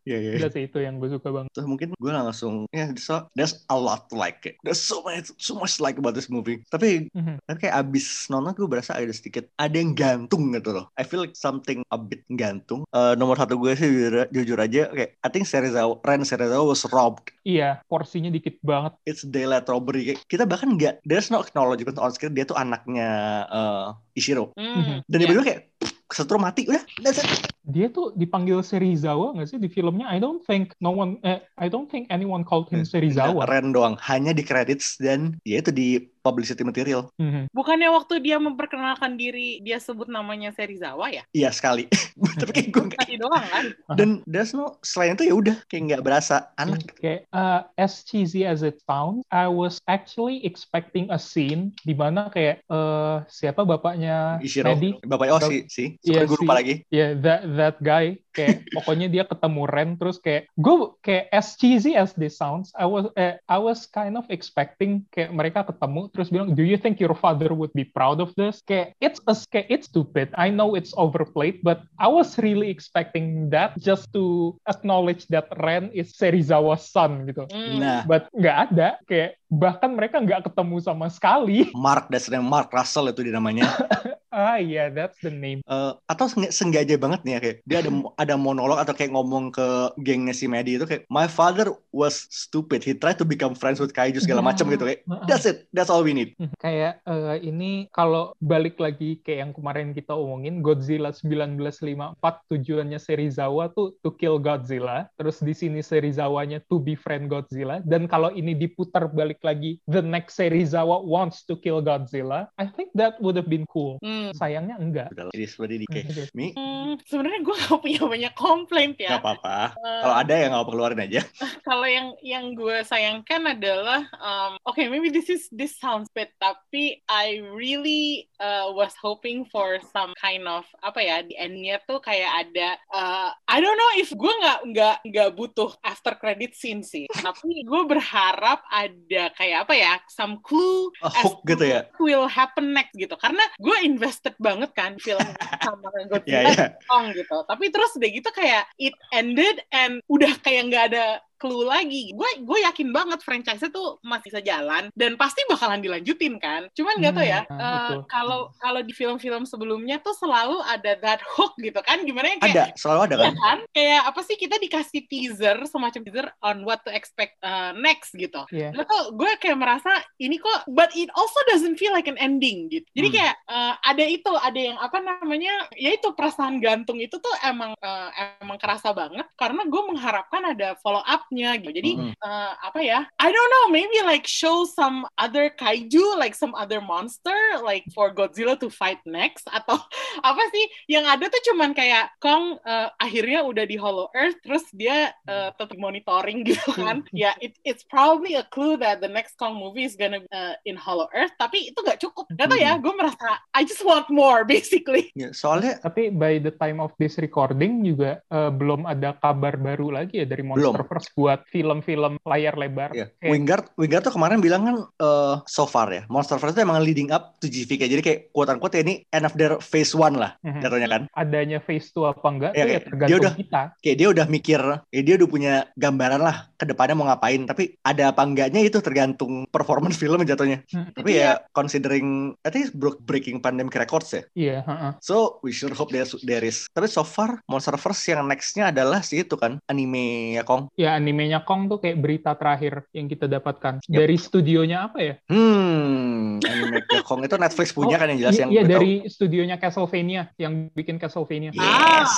[0.09, 0.31] Iya iya.
[0.41, 3.77] udah sih itu yang gue suka banget Terus mungkin gue langsung ya so, there's a
[3.77, 4.57] lot to like it.
[4.65, 6.65] There's so much so much like about this movie.
[6.67, 7.45] Tapi Mhm.
[7.45, 10.89] tapi kayak abis nonton gue berasa ada sedikit ada yang gantung gitu loh.
[10.97, 12.89] I feel like something a bit gantung.
[12.89, 16.81] Eh, nomor satu gue sih jujur, jujur aja kayak I think Serizawa, Ren Serizawa was
[16.89, 17.29] robbed.
[17.41, 20.05] iya porsinya dikit banget It's daylight robbery.
[20.07, 23.09] Kayak, kita bahkan nggak there's no acknowledgement on screen dia tuh anaknya
[23.47, 24.57] eh, Ishiro.
[24.57, 25.29] Hmm, Dan iya.
[25.29, 27.50] tiba-tiba kayak pff, kesetrum mati udah that's it.
[27.65, 30.09] Dia tuh dipanggil Serizawa nggak sih di filmnya?
[30.11, 33.47] I don't think no one, eh, I don't think anyone called him Serizawa.
[33.47, 35.89] Ren doang hanya di credits dan ya itu di
[36.21, 37.09] publicity material.
[37.17, 37.49] Mhm.
[37.51, 41.25] Bukannya waktu dia memperkenalkan diri dia sebut namanya Serizawa ya?
[41.33, 41.89] Iya sekali.
[42.41, 43.65] Tapi kayak gue Tadi doang kan?
[43.97, 46.85] dan there's no selain itu ya udah kayak nggak berasa anak.
[47.01, 52.29] Kayak uh, as cheesy as it sounds, I was actually expecting a scene di mana
[52.29, 55.01] kayak uh, siapa bapaknya Ishiro, Maddie?
[55.01, 56.75] bapaknya oh si si, Iya, gue lupa si- lagi.
[56.93, 61.97] Yeah, that that guy kayak pokoknya dia ketemu Ren terus kayak gue kayak as cheesy
[61.97, 66.29] as this sounds, I was eh, I was kind of expecting kayak mereka ketemu terus
[66.29, 68.63] bilang do you think your father would be proud of this?
[68.63, 70.31] Kayak it's a kayak it's stupid.
[70.37, 75.91] I know it's overplayed but I was really expecting that just to acknowledge that Ren
[75.91, 77.49] is Serizawa's son gitu.
[77.49, 77.81] Hmm.
[77.81, 81.71] Nah, but nggak ada kayak bahkan mereka nggak ketemu sama sekali.
[81.75, 83.67] Mark dasarnya Mark Russell itu di namanya.
[84.31, 85.61] ah iya that's the name.
[85.67, 87.91] Eh, atau seng- sengaja banget nih ya kayak dia ada
[88.23, 89.67] ada monolog atau kayak ngomong ke
[90.01, 92.83] gengnya si Maddie itu kayak my father was stupid.
[92.83, 95.67] He tried to become friends with kaiju segala macam gitu kayak that's it.
[95.75, 96.35] That's all we need.
[96.59, 102.17] Kayak eh, ini kalau balik lagi kayak yang kemarin kita omongin Godzilla 1954
[102.51, 108.31] tujuannya Serizawa tuh to kill Godzilla terus di sini Serizawanya to befriend Godzilla dan kalau
[108.31, 113.35] ini diputar balik lagi the next Serizawa wants to kill Godzilla I think that would
[113.35, 114.33] have been cool Hmm.
[114.37, 115.09] sayangnya enggak.
[115.17, 116.23] Udah jadi seperti di Gitu.
[116.33, 116.53] Mi?
[116.53, 119.17] Hmm, sebenarnya gue gak punya banyak komplain ya.
[119.17, 119.59] nggak apa-apa.
[119.75, 121.21] Eh, kalau ada ya nggak apa keluarin aja.
[121.69, 127.01] kalau yang yang gue sayangkan adalah um, okay maybe this is this sounds bad tapi
[127.09, 132.47] I really uh, was hoping for some kind of apa ya di endnya tuh kayak
[132.47, 137.09] ada uh, I don't know if gue nggak nggak nggak butuh after credit scene sih.
[137.27, 141.81] Tapi gue berharap ada kayak apa ya some clue Oh, as hook gitu ya?
[141.99, 143.15] will happen next gitu.
[143.15, 143.77] Karena gue
[144.11, 145.23] invested banget kan film
[145.63, 147.47] sama Godzilla ya Kong gitu.
[147.47, 152.13] Tapi terus udah gitu kayak it ended and udah kayak nggak ada clue lagi.
[152.13, 156.69] Gue gue yakin banget franchise tuh masih bisa jalan dan pasti bakalan dilanjutin kan.
[156.77, 157.43] Cuman nggak tau ya.
[157.49, 158.01] Hmm, eh, betul.
[158.07, 162.05] Kalau kalau di film-film sebelumnya tuh selalu ada that hook gitu kan.
[162.05, 163.59] Gimana ya kayak ada selalu ada kan Iya kan?
[163.75, 168.45] Kayak apa sih kita dikasih teaser semacam teaser on what to expect uh, next gitu.
[168.55, 168.71] Iya.
[168.77, 172.71] Lalu tuh gue kayak merasa ini kok but it also doesn't feel like an ending
[172.71, 172.87] gitu.
[172.95, 173.17] Jadi Hmm.
[173.19, 177.75] kayak uh, ada itu ada yang apa namanya ya itu perasaan gantung itu tuh emang
[177.81, 181.71] uh, emang kerasa banget karena gue mengharapkan ada follow up-nya gitu.
[181.71, 182.13] Jadi Hmm.
[182.19, 183.07] uh, apa ya?
[183.23, 188.11] I don't know maybe like show some other kaiju like some other monster like for
[188.11, 189.79] Godzilla to fight next atau
[190.29, 194.67] apa sih yang ada tuh cuman kayak Kong uh, akhirnya udah di Hollow Earth terus
[194.75, 199.39] dia uh, tetap monitoring gitu kan ya it, it's probably a clue that the next
[199.39, 202.75] Kong movie is gonna uh, in Hollow Earth tapi itu gak cukup gak tau ya
[202.75, 207.21] gue merasa I just want more basically Ya, soalnya Tapi by the time of this
[207.21, 212.91] recording juga eh, belum ada kabar baru lagi ya dari Monsterverse buat film-film layar lebar.
[212.91, 216.81] ya Kayak- Wingard Wingard tuh kemarin bilang kan eh, so far ya Monsterverse itu emang
[216.81, 220.17] leading up to GVK jadi kayak quote unquote ya ini end of their phase one
[220.17, 220.61] lah Mhm.
[220.61, 221.03] jatuhnya kan.
[221.13, 223.63] Adanya phase 2 apa enggak tuh ya kayak dia tergantung udah- kita.
[223.79, 227.45] kayak dia udah mikir ya dia udah punya gambaran lah ke depannya mau ngapain.
[227.45, 230.65] Tapi ada apa enggaknya itu tergantung performance film jatuhnya.
[230.67, 232.07] Hmm, tapi ya considering
[232.41, 234.23] I think broke breaking pandemic records ya.
[234.33, 234.93] Iya, heeh.
[235.01, 236.65] so we should hope there, there is.
[236.69, 240.01] Tapi so far Monsterverse yang nextnya adalah si itu kan anime
[240.33, 240.71] ya Kong?
[240.75, 243.99] Ya animenya Kong tuh kayak berita terakhir yang kita dapatkan Yep.
[243.99, 245.15] dari studionya apa ya?
[245.27, 248.65] hmm anime ya Kong itu Netflix punya Oh, kan yang jelas Iya, yang iya gue
[248.65, 248.75] tahu.
[248.77, 251.51] dari studionya Castlevania yang bikin Castlevania.
[251.51, 252.15] yes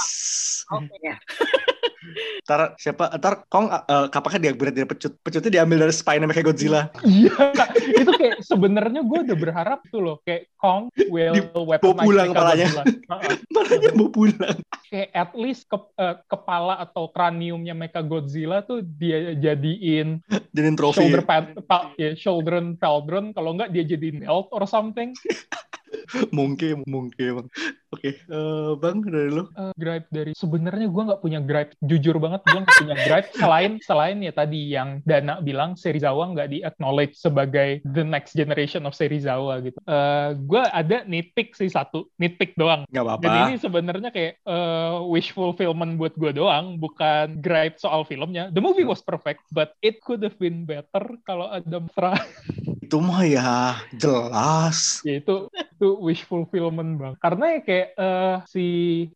[0.68, 1.16] oke ya
[2.42, 6.44] ntar siapa ntar Kong uh, kapan dia berat dia pecut pecutnya diambil dari spine kayak
[6.44, 7.32] Godzilla Iya,
[7.94, 12.66] itu kayak sebenarnya gue udah berharap tuh loh kayak Kong will weaponize pulang palanya.
[12.68, 12.84] Mechagodzilla.
[13.08, 13.34] Heeh.
[13.48, 14.58] makanya mau pulang
[14.92, 20.20] kayak at least ke- eh, kepala atau craniumnya Mecha Godzilla tuh dia jadiin
[20.52, 25.16] jadiin trofi shoulder pad, pa, ya, shoulder pauldron kalau enggak dia jadiin belt or something.
[26.38, 27.46] mungkin mungkin
[27.92, 32.40] oke eh, bang dari lu Eh, gripe dari sebenarnya gue nggak punya gripe jujur banget
[32.48, 37.20] gue nggak punya gripe selain selain ya tadi yang Dana bilang Serizawa nggak di acknowledge
[37.20, 39.76] sebagai the next generation of Serizawa gitu.
[39.84, 42.88] Eh gue ada nitpick sih satu nitpick doang.
[42.88, 48.08] nggak apa-apa Jadi ini sebenarnya kayak eh, wish fulfillment buat gue doang, bukan gripe soal
[48.08, 48.48] filmnya.
[48.50, 52.16] The movie was perfect, but it could have been better kalau ada Matra.
[52.82, 55.48] itu mah ya jelas ya itu
[55.82, 57.18] itu wish fulfillment bang.
[57.18, 58.66] Karena ya kayak eh, si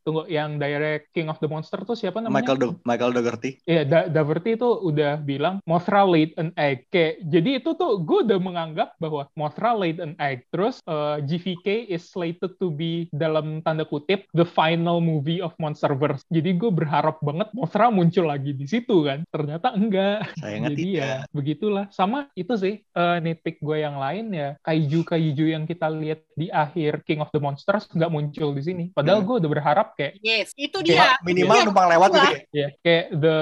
[0.03, 2.43] tunggu yang direct King of the Monster tuh siapa namanya?
[2.43, 6.91] Michael Do Michael Dougherty Iya, da Daverty itu udah bilang Mothra laid an egg.
[6.91, 10.43] Kayak, jadi itu tuh gue udah menganggap bahwa Mothra laid an egg.
[10.51, 16.27] Terus eh, GVK is slated to be dalam tanda kutip the final movie of Monsterverse.
[16.35, 19.23] Jadi gue berharap banget Mothra muncul lagi di situ kan.
[19.31, 20.35] Ternyata enggak.
[20.43, 21.85] sayangnya Jadi tidak ya begitulah.
[21.95, 27.05] Sama itu sih eh, nitpick gue yang lain ya kaiju-kaiju yang kita lihat di akhir
[27.05, 28.85] King of the Monsters nggak muncul di sini.
[28.91, 29.27] Padahal Hmm.
[29.27, 31.25] gue udah berharap kayak Yes, itu Kayak dia.
[31.25, 31.65] minimal Iya.
[31.67, 32.39] numpang lewat gitu ya.
[32.51, 33.39] ya kayak the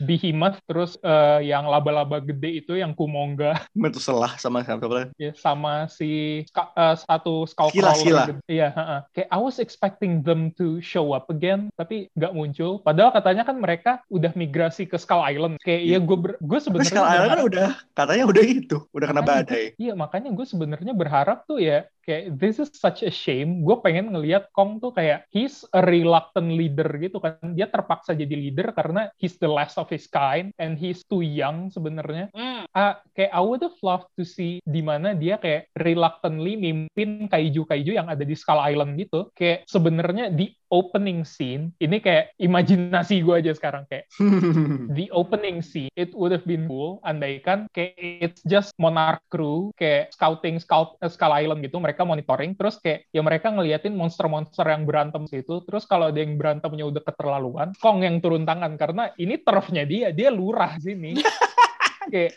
[0.00, 5.12] behemoth terus eh, yang laba-laba gede itu yang kumonga Metuselah sama siapa lagi.
[5.16, 8.22] ya sama si ska- eh, satu skull Skila, crawler Skila.
[8.24, 8.34] gitu.
[8.48, 9.00] Iya, heeh.
[9.12, 12.80] kayak I was expecting them to show up again tapi nggak muncul.
[12.80, 15.60] Padahal katanya kan mereka udah migrasi ke Skull Island.
[15.60, 19.64] Kayak ya gue gue sebenarnya sekarang Island kan udah katanya udah itu, udah kena badai.
[19.76, 23.64] Iya, makanya gue sebenarnya berharap tuh ya kayak this is such a shame.
[23.64, 27.40] Gue pengen ngelihat Kong tuh kayak he's a reluctant leader gitu kan.
[27.56, 31.72] Dia terpaksa jadi leader karena he's the last of his kind and he's too young
[31.72, 32.30] sebenarnya.
[32.36, 32.68] Hmm.
[32.70, 37.92] Ah, kayak I would have loved to see di mana dia kayak reluctantly mimpin kaiju-kaiju
[37.96, 39.32] yang ada di Skull Island gitu.
[39.32, 44.10] Kayak sebenarnya di opening scene ini kayak imajinasi gue aja sekarang kayak
[44.98, 50.10] the opening scene it would have been cool andaikan kayak it's just monarch crew kayak
[50.10, 54.82] scouting scout eh, Skull Island gitu mereka monitoring terus kayak ya mereka ngeliatin monster-monster yang
[54.82, 59.38] berantem situ terus kalau ada yang berantemnya udah keterlaluan Kong yang turun tangan karena ini
[59.38, 61.14] turfnya dia dia lurah sini.
[62.12, 62.36] Kayak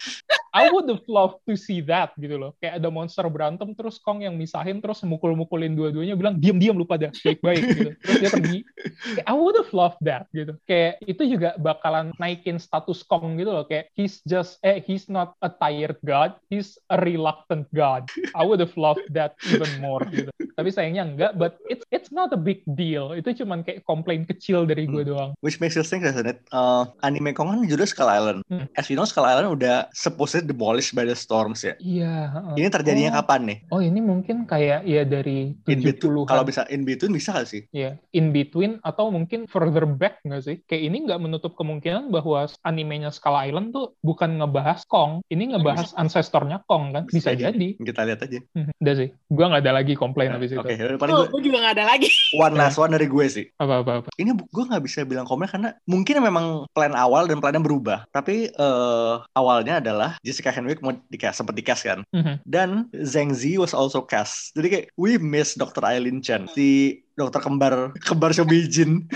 [0.58, 2.58] I would have loved to see that gitu loh.
[2.58, 7.14] Kayak ada monster berantem terus Kong yang misahin terus mukul-mukulin dua-duanya bilang diam-diam lu pada
[7.14, 7.92] baik-baik gitu.
[8.02, 8.58] Terus dia pergi.
[9.14, 10.58] Kayak, I would have loved that gitu.
[10.66, 13.70] Kayak itu juga bakalan naikin status Kong gitu loh.
[13.70, 18.10] Kayak he's just eh he's not a tired god, he's a reluctant god.
[18.34, 20.34] I would have loved that even more gitu.
[20.58, 23.14] Tapi sayangnya enggak, but it's it's not a big deal.
[23.14, 25.38] Itu cuman kayak komplain kecil dari gue doang.
[25.46, 26.42] Which makes you think, doesn't it?
[26.50, 28.42] Uh, anime Kong kan judulnya Skull Island.
[28.50, 28.66] Hmm.
[28.74, 31.76] As you know, Skull Island udah supposedly demolished by the storms ya.
[31.78, 32.16] Iya.
[32.30, 32.56] heeh.
[32.58, 33.18] Ini terjadinya Oh.
[33.20, 33.58] kapan nih?
[33.70, 36.26] Oh ini mungkin kayak ya dari In between, 70-an.
[36.26, 37.68] kalau bisa in between bisa gak sih?
[37.70, 40.56] Ya, in between atau mungkin further back nggak sih?
[40.64, 45.92] Kayak ini nggak menutup kemungkinan bahwa animenya Skull Island tuh bukan ngebahas Kong, ini ngebahas
[45.94, 47.04] ancestornya Kong kan?
[47.06, 47.76] Bisa Bisa jadi.
[47.76, 48.40] Kita lihat aja.
[48.54, 50.60] Hmm, Udah sih, gua nggak ada lagi komplain habis itu.
[50.60, 52.08] Oke, paling Oh, gue gue juga gak ada lagi.
[52.46, 53.46] one last one dari gue sih.
[53.58, 53.92] Apa-apa.
[53.98, 54.10] apa.
[54.16, 58.06] Ini gue nggak bisa bilang komen karena mungkin memang plan awal dan plannya berubah.
[58.08, 62.00] Tapi eh, awalnya adalah Jessica Henwick mau dikasih sempat dikasih kan.
[62.12, 62.36] Mhm.
[62.44, 64.52] Dan Zhang Zi was also cast.
[64.60, 65.80] Jadi kayak we miss Dr.
[65.88, 66.52] Eileen Chen.
[66.52, 69.10] Si dokter kembar kembar Shobijin.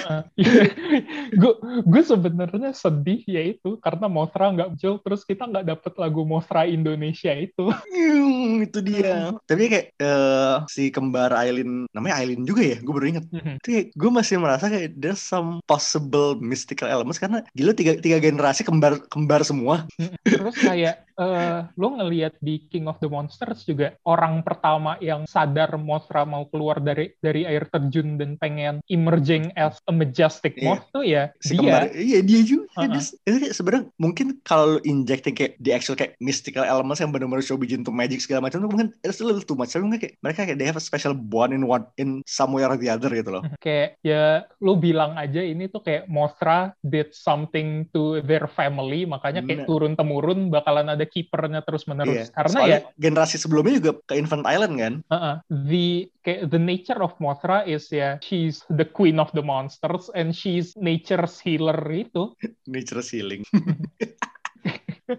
[1.41, 1.53] gue
[1.85, 6.65] gue sebenarnya sedih ya itu karena Mothra nggak muncul terus kita nggak dapet lagu Mothra
[6.65, 9.35] Indonesia itu Hmm, itu dia.
[9.45, 12.77] Tapi kayak eh, si kembar Eileen namanya Eileen juga ya.
[12.79, 13.25] Gue baru inget.
[13.29, 13.53] Mhm.
[13.61, 18.17] Itu kayak gue masih merasa kayak there's some possible mystical elements karena gila tiga tiga
[18.17, 19.85] generasi kembar kembar semua.
[20.25, 25.75] terus kayak eh lo ngelihat di King of the Monsters juga orang pertama yang sadar
[25.77, 30.65] Mothra mau keluar dari dari air terjun dan pengen emerging as a majestic Iya.
[30.65, 31.91] moth tuh ya si dia.
[31.91, 32.67] iya dia juga.
[32.77, 37.09] Dia- itu kayak sebenarnya mungkin kalau lu injecting kayak the actual kayak mystical elements yang
[37.09, 39.71] benar-benar show begin to magic segala macam itu mungkin it's a little too much.
[39.71, 42.77] Tapi mungkin kayak mereka kayak they have a special bond in one in somewhere or
[42.77, 43.43] the other gitu loh.
[43.57, 49.41] Kayak ya lo bilang aja ini tuh kayak Mothra did something to their family makanya
[49.41, 52.33] kayak turun temurun bakalan ada kipernya terus menerus Iya.
[52.33, 54.93] karena Soalnya ya generasi sebelumnya juga ke Infant Island kan?
[55.07, 55.87] Uh-uh, the
[56.21, 60.77] kayak the nature of Mothra is ya she's the queen of the monsters and she's
[60.77, 62.29] nature's healer itu
[62.69, 63.41] nature healing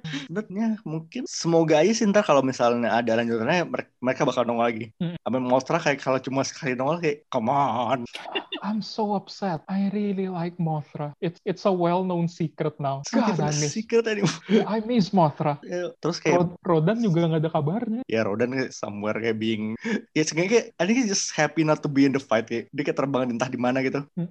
[0.01, 4.87] Sebenarnya mungkin semoga aja sih ntar kalau misalnya ada lanjutannya mere- mereka bakal nongol lagi.
[4.97, 5.21] Hmm.
[5.21, 8.01] Apa Mostra kayak kalau cuma sekali nongol kayak come on.
[8.63, 9.67] I'm so upset.
[9.67, 11.13] I really like Mothra.
[11.19, 13.03] It's it's a well-known secret now.
[13.11, 14.39] God, I miss, secret anymore.
[14.65, 15.59] I miss Mothra.
[15.61, 18.03] Ya, Terus kayak Rod- Rodan juga nggak ada kabarnya.
[18.07, 19.75] ya Rodan kayak somewhere kayak being
[20.15, 22.71] ya sebenarnya kayak I think he's just happy not to be in the fight kayak
[22.71, 24.07] dia kayak terbang entah di mana gitu.
[24.15, 24.31] Hmm.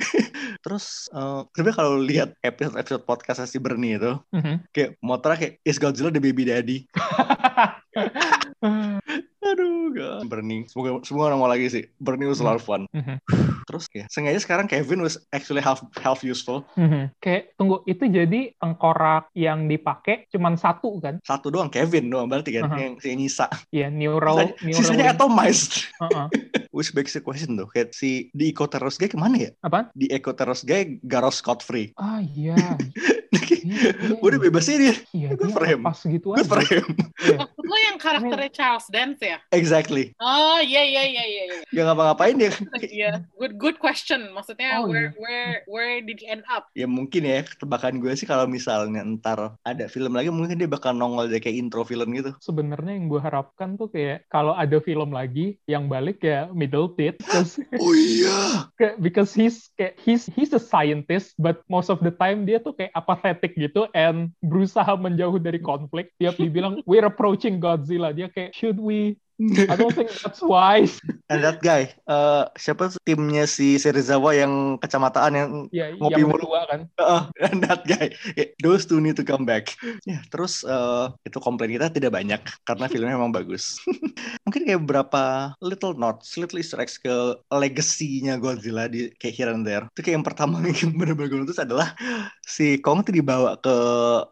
[0.64, 4.64] Terus eh sebenarnya kalau lihat episode episode podcast si Bernie itu Mhm.
[4.72, 6.88] kayak Mothra kayak is Godzilla the baby daddy.
[9.90, 10.26] Gak.
[10.26, 10.64] Bernie.
[10.66, 11.84] Semoga semoga nongol lagi sih.
[11.96, 12.84] Bernie was a lot of fun.
[13.64, 16.64] Terus ya, sengaja sekarang Kevin was actually half half useful.
[16.74, 17.12] Mhm.
[17.18, 21.20] Kayak tunggu itu jadi tengkorak yang dipakai cuman satu kan?
[21.20, 22.76] Satu doang Kevin doang berarti kan Uh-huh.
[22.76, 23.48] yang si Nisa.
[23.68, 24.76] Ya neural Sisanya, neural.
[24.76, 25.72] sisanya atomized.
[26.00, 26.26] Uh-uh.
[26.76, 29.50] Which begs the question tuh, kayak si di Eco Terrorist Guy ke mana ya?
[29.60, 29.88] Apaan?
[29.92, 31.92] Di Eco Terrorist Guy Garros Scott Free.
[31.96, 32.56] Ah iya.
[33.28, 34.96] Iya, iya, Udah bebas sih dia.
[35.12, 35.80] Iya Good dia for him.
[35.84, 36.80] pas gitu Good for aja.
[36.80, 36.86] him.
[37.20, 37.38] Iya.
[37.68, 39.38] Lo yang karakternya Charles Dance ya?
[39.52, 40.16] exactly.
[40.16, 41.42] Oh iya iya iya iya.
[41.52, 41.60] iya.
[41.68, 42.50] Gak ngapa-ngapain dia.
[42.80, 44.32] Iya, good good question.
[44.32, 45.20] Maksudnya Oh, where iya.
[45.20, 46.66] where where did he end up?
[46.72, 50.96] ya mungkin ya, tebakan gue sih kalau misalnya ntar ada film lagi mungkin dia bakal
[50.96, 52.32] nongol deh kayak intro film gitu.
[52.40, 57.20] Sebenarnya yang gue harapkan tuh kayak kalau ada film lagi yang balik ya Middle Tit,
[57.20, 58.70] because Oh iya.
[58.78, 62.72] kayak because he's kayak he's he's a scientist but most of the time dia tuh
[62.72, 68.14] kayak apathetic gitu and berusaha menjauh dari konflik tiap dibilang we're approaching Godzilla.
[68.14, 70.98] Dia kayak should we I don't think that's wise.
[71.30, 76.42] And that guy, eh, siapa timnya si Serizawa yang kecamataan yang Ya, Ngopi yang mulu.
[76.42, 76.80] berdua kan.
[76.98, 79.78] Uh, and that guy, Yeah, those two need to come back.
[80.02, 83.78] Ya, terus eh, itu komplain kita tidak banyak karena filmnya memang bagus.
[84.42, 85.22] Mungkin kayak beberapa
[85.60, 87.14] little notes, little Easter eggs ke
[87.48, 89.86] legacy-nya Godzilla di kayak here and there.
[89.94, 91.94] Itu kayak yang pertama yang benar-benar gue notice adalah
[92.42, 93.74] si Kong tuh dibawa ke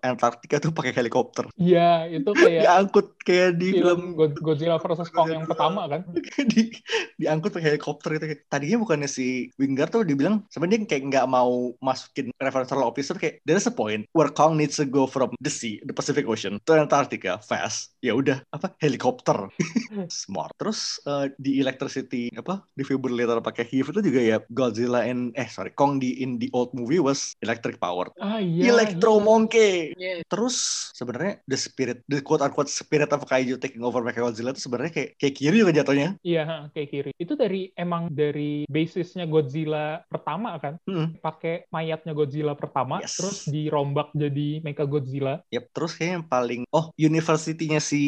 [0.03, 1.47] Antartika tuh pakai helikopter.
[1.55, 5.85] Iya, itu kayak Diangkut kayak di film film God- Godzilla vs Kong yang pertama.
[5.91, 6.03] kan.
[6.53, 6.73] di
[7.21, 8.27] diangkut pakai helikopter gitu.
[8.49, 13.41] Tadinya bukannya si Wingard tuh dibilang sebenarnya dia kayak nggak mau masukin referential officer kayak
[13.49, 16.77] there's a point where Kong needs to go from the sea the Pacific Ocean to
[16.77, 17.97] Antarctica fast.
[18.05, 19.51] Ya udah apa helikopter.
[20.13, 20.55] Smart.
[20.61, 25.73] Terus eh, di electricity apa defibrillator pakai HEAV itu juga ya Godzilla and eh sorry
[25.73, 28.13] Kong di in the old movie was electric powered.
[28.21, 28.71] Ah iya.
[28.71, 29.97] Electro Monkey.
[29.97, 30.23] Yes.
[30.29, 30.57] Terus
[30.95, 35.19] sebenarnya the spirit, the quote unquote spirit of kaiju taking over Mechagodzilla itu sebenarnya kayak
[35.21, 36.09] kayak kiri juga jatuhnya.
[36.23, 37.11] Iya, kayak kiri.
[37.17, 41.17] Itu dari emang dari basisnya Godzilla pertama kan, Hmm.
[41.19, 43.17] pakai mayatnya Godzilla pertama, Yes.
[43.19, 45.43] terus dirombak jadi Mecha Godzilla.
[45.51, 48.03] Yep, terus kayaknya yang paling oh university-nya si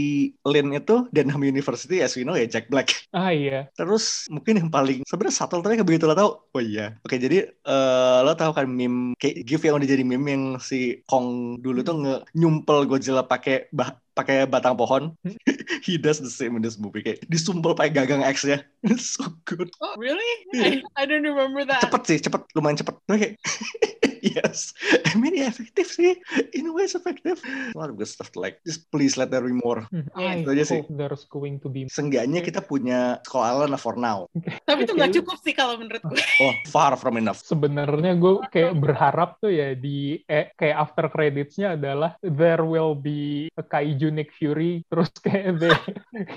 [0.47, 2.93] Lin itu Denham University as we know ya Jack Black.
[3.13, 6.31] Ah iya, Terus mungkin yang paling sebenarnya subtle tapi begitu lo tahu.
[6.55, 6.99] Oh iya.
[7.05, 11.01] Oke, jadi eh, lo tahu kan meme kayak gif yang udah jadi meme yang si
[11.07, 15.15] Kong dulu tuh nge nyumpel Godzilla pakai bah pakai batang pohon.
[15.87, 18.67] He does the same in this movie kayak disumpel pakai gagang X-nya.
[18.91, 19.71] It's so good.
[19.79, 20.27] Oh, really?
[20.59, 21.87] I, I don't remember that.
[21.87, 23.33] cepet sih cepet lumayan cepet kayak
[24.23, 24.73] yes.
[25.09, 26.19] I mean ya efektif sih
[26.53, 27.39] in a way it's effective.
[27.45, 29.87] A lot of good stuff to like just please let there be more.
[29.89, 30.81] Hmm, Iya, I itu aja sih.
[30.83, 34.27] hope there's going to be seenggaknya kita punya Skull Island for now.
[34.69, 36.19] Tapi itu nggak cukup sih kalau menurut gue.
[36.45, 37.41] oh far from enough.
[37.43, 43.49] Sebenarnya gue kayak berharap tuh ya di eh, kayak after creditsnya adalah there will be
[43.55, 45.73] a kaiju Nick Fury terus kayak they,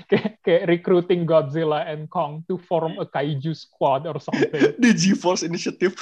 [0.08, 4.74] kayak, kayak recruiting Godzilla and Kong to form a kaiju squad or something.
[4.78, 5.94] the G-Force Initiative.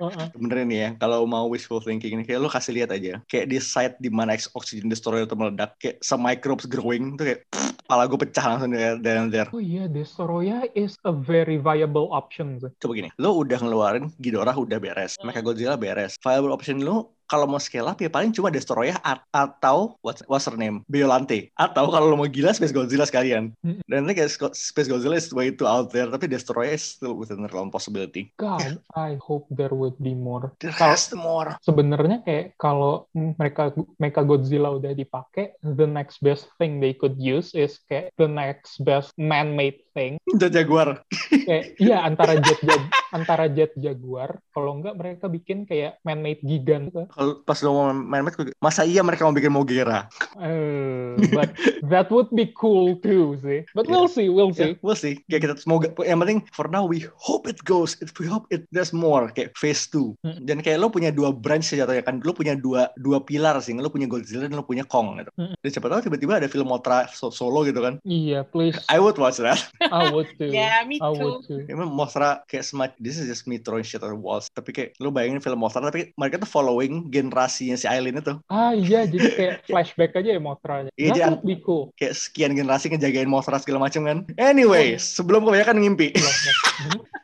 [0.00, 0.32] Uh-uh.
[0.32, 3.58] beneran nih ya kalau mau wishful thinking ini kayak lo kasih lihat aja kayak di
[3.60, 7.40] site di mana X oxygen destroyer itu meledak kayak some microbes growing tuh kayak
[7.84, 12.60] kepala gue pecah langsung dari dari there Oh iya, Destoroyah is a very viable option.
[12.60, 15.18] coba gini lo udah ngeluarin Ghidorah udah beres.
[15.26, 19.94] Mechagodzilla beres viable option lo kalau mau scale up ya paling cuma Destoroyah at- atau
[20.02, 23.78] what's, what's her name Biolante atau kalau lo mau gila Space Godzilla sekalian Hmm.
[23.86, 27.38] dan ini kayak Space Godzilla is way too out there tapi Destoroyah is still within
[27.40, 30.50] the realm possibility God, I hope there would be more.
[30.58, 36.50] there has to more Sebenarnya kayak kalau mereka Mecha Godzilla udah dipakai, the next best
[36.56, 40.16] thing they could use is kayak the next best man-made thing.
[40.34, 45.98] dan Jaguar Kayak iya antara jet jag antara jet Jaguar, kalau enggak mereka bikin kayak
[46.00, 47.06] man-made gigan gitu.
[47.10, 50.06] kalau pas lo mau gue- masa iya mereka mau bikin Mogera
[50.40, 51.50] Eh, but
[51.84, 53.66] that would be cool too sih.
[53.72, 54.78] But we'll see, we'll see.
[54.80, 55.20] we'll see.
[55.26, 57.98] Kayak kita semoga yang penting for now we hope it goes.
[57.98, 60.16] It, we hope it there's more kayak phase 2.
[60.22, 60.38] Hmm.
[60.42, 62.22] Dan kayak lo punya dua branch sih jatuhnya kan.
[62.22, 63.74] Lo punya dua dua pilar sih.
[63.74, 65.30] Lo punya Godzilla dan lo punya Kong gitu.
[65.36, 65.52] Hmm.
[65.58, 67.98] Dan siapa tahu tiba-tiba ada film Mothra so- solo gitu kan.
[68.02, 68.78] Iya, please.
[68.88, 69.60] I would watch that.
[69.82, 70.48] I would too.
[70.56, 71.20] Yeah, me I too.
[71.20, 71.64] would too.
[71.68, 74.46] Emang Mothra kayak semacam this is just me throwing shit at the walls.
[74.52, 78.36] Tapi kayak lo bayangin film Mothra tapi mereka tuh following generasinya si Aileen itu.
[78.46, 80.92] Ah iya, jadi kayak flashback aja ya Mothra-nya.
[80.94, 81.90] Iya, That would be cool.
[81.94, 84.18] Kayak sekian generasi ngejagain Mothra segala macam kan.
[84.36, 86.12] Anyway, sebelum kebanyakan ngimpi.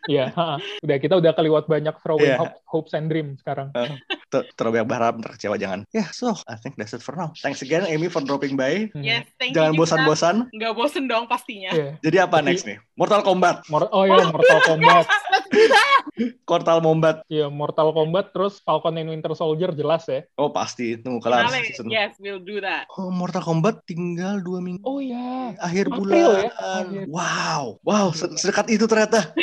[0.07, 0.63] Iya, ha-ha.
[0.87, 2.39] udah kita udah keliwat banyak throwing Iya.
[2.39, 3.75] hope- hopes and dreams sekarang.
[4.31, 5.83] Ter- terlalu banyak berharap ntar kecewa jangan.
[5.91, 7.35] Yeah, so I think that's it for now.
[7.35, 8.87] Thanks again Amy for dropping by.
[8.95, 9.03] Hmm.
[9.03, 9.83] Yes, thank Jangan you.
[9.83, 10.07] juga.
[10.07, 10.37] bosan-bosan.
[10.55, 11.75] Nggak bosen dong pastinya.
[11.75, 11.91] Iya.
[11.99, 12.79] Jadi apa next nih?
[12.95, 15.11] Mortal Kombat, Mor- oh ya, Mortal Kombat.
[16.47, 17.17] Mortal Kombat.
[17.27, 20.25] Iya, Mortal Kombat terus Falcon and Winter Soldier jelas ya.
[20.35, 21.69] Oh pasti tunggu kelar Finale.
[21.69, 21.87] season.
[21.87, 22.89] Yes, we'll do that.
[22.95, 24.81] Oh Mortal Kombat tinggal dua minggu.
[24.83, 25.53] Oh ya.
[25.59, 26.17] Akhir April bulan.
[26.17, 26.51] ya?
[26.81, 27.05] Akhir.
[27.07, 29.33] Wow, wow, se- sedekat itu ternyata.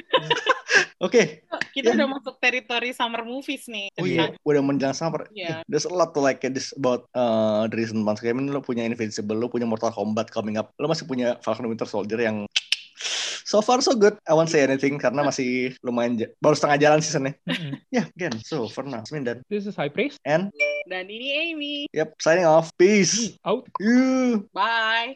[1.03, 1.43] Oke,
[1.75, 1.99] Kita Yeah.
[1.99, 3.91] udah masuk teritori summer movies nih.
[3.93, 5.27] oh iya, udah menjelang summer.
[5.29, 5.59] Iya.
[5.67, 8.23] There's a lot to like this about uh, the recent months.
[8.23, 11.75] Kayak lo punya Invincible, lo punya Mortal Kombat coming up, lo masih punya Falcon and
[11.75, 12.47] Winter Soldier yang
[13.43, 14.15] so far so good.
[14.27, 17.33] I won't say anything karena masih lumayan baru setengah jalan seasonnya.
[17.47, 17.77] Mm-mm.
[17.93, 20.17] Yeah, again, so for now, Ismin dan This is High Praise.
[20.25, 20.49] and
[20.89, 21.75] Dan ini Amy.
[21.93, 22.73] yep, signing off.
[22.75, 23.37] Peace.
[23.45, 23.67] Out.
[23.79, 24.47] You.
[24.51, 25.15] Bye.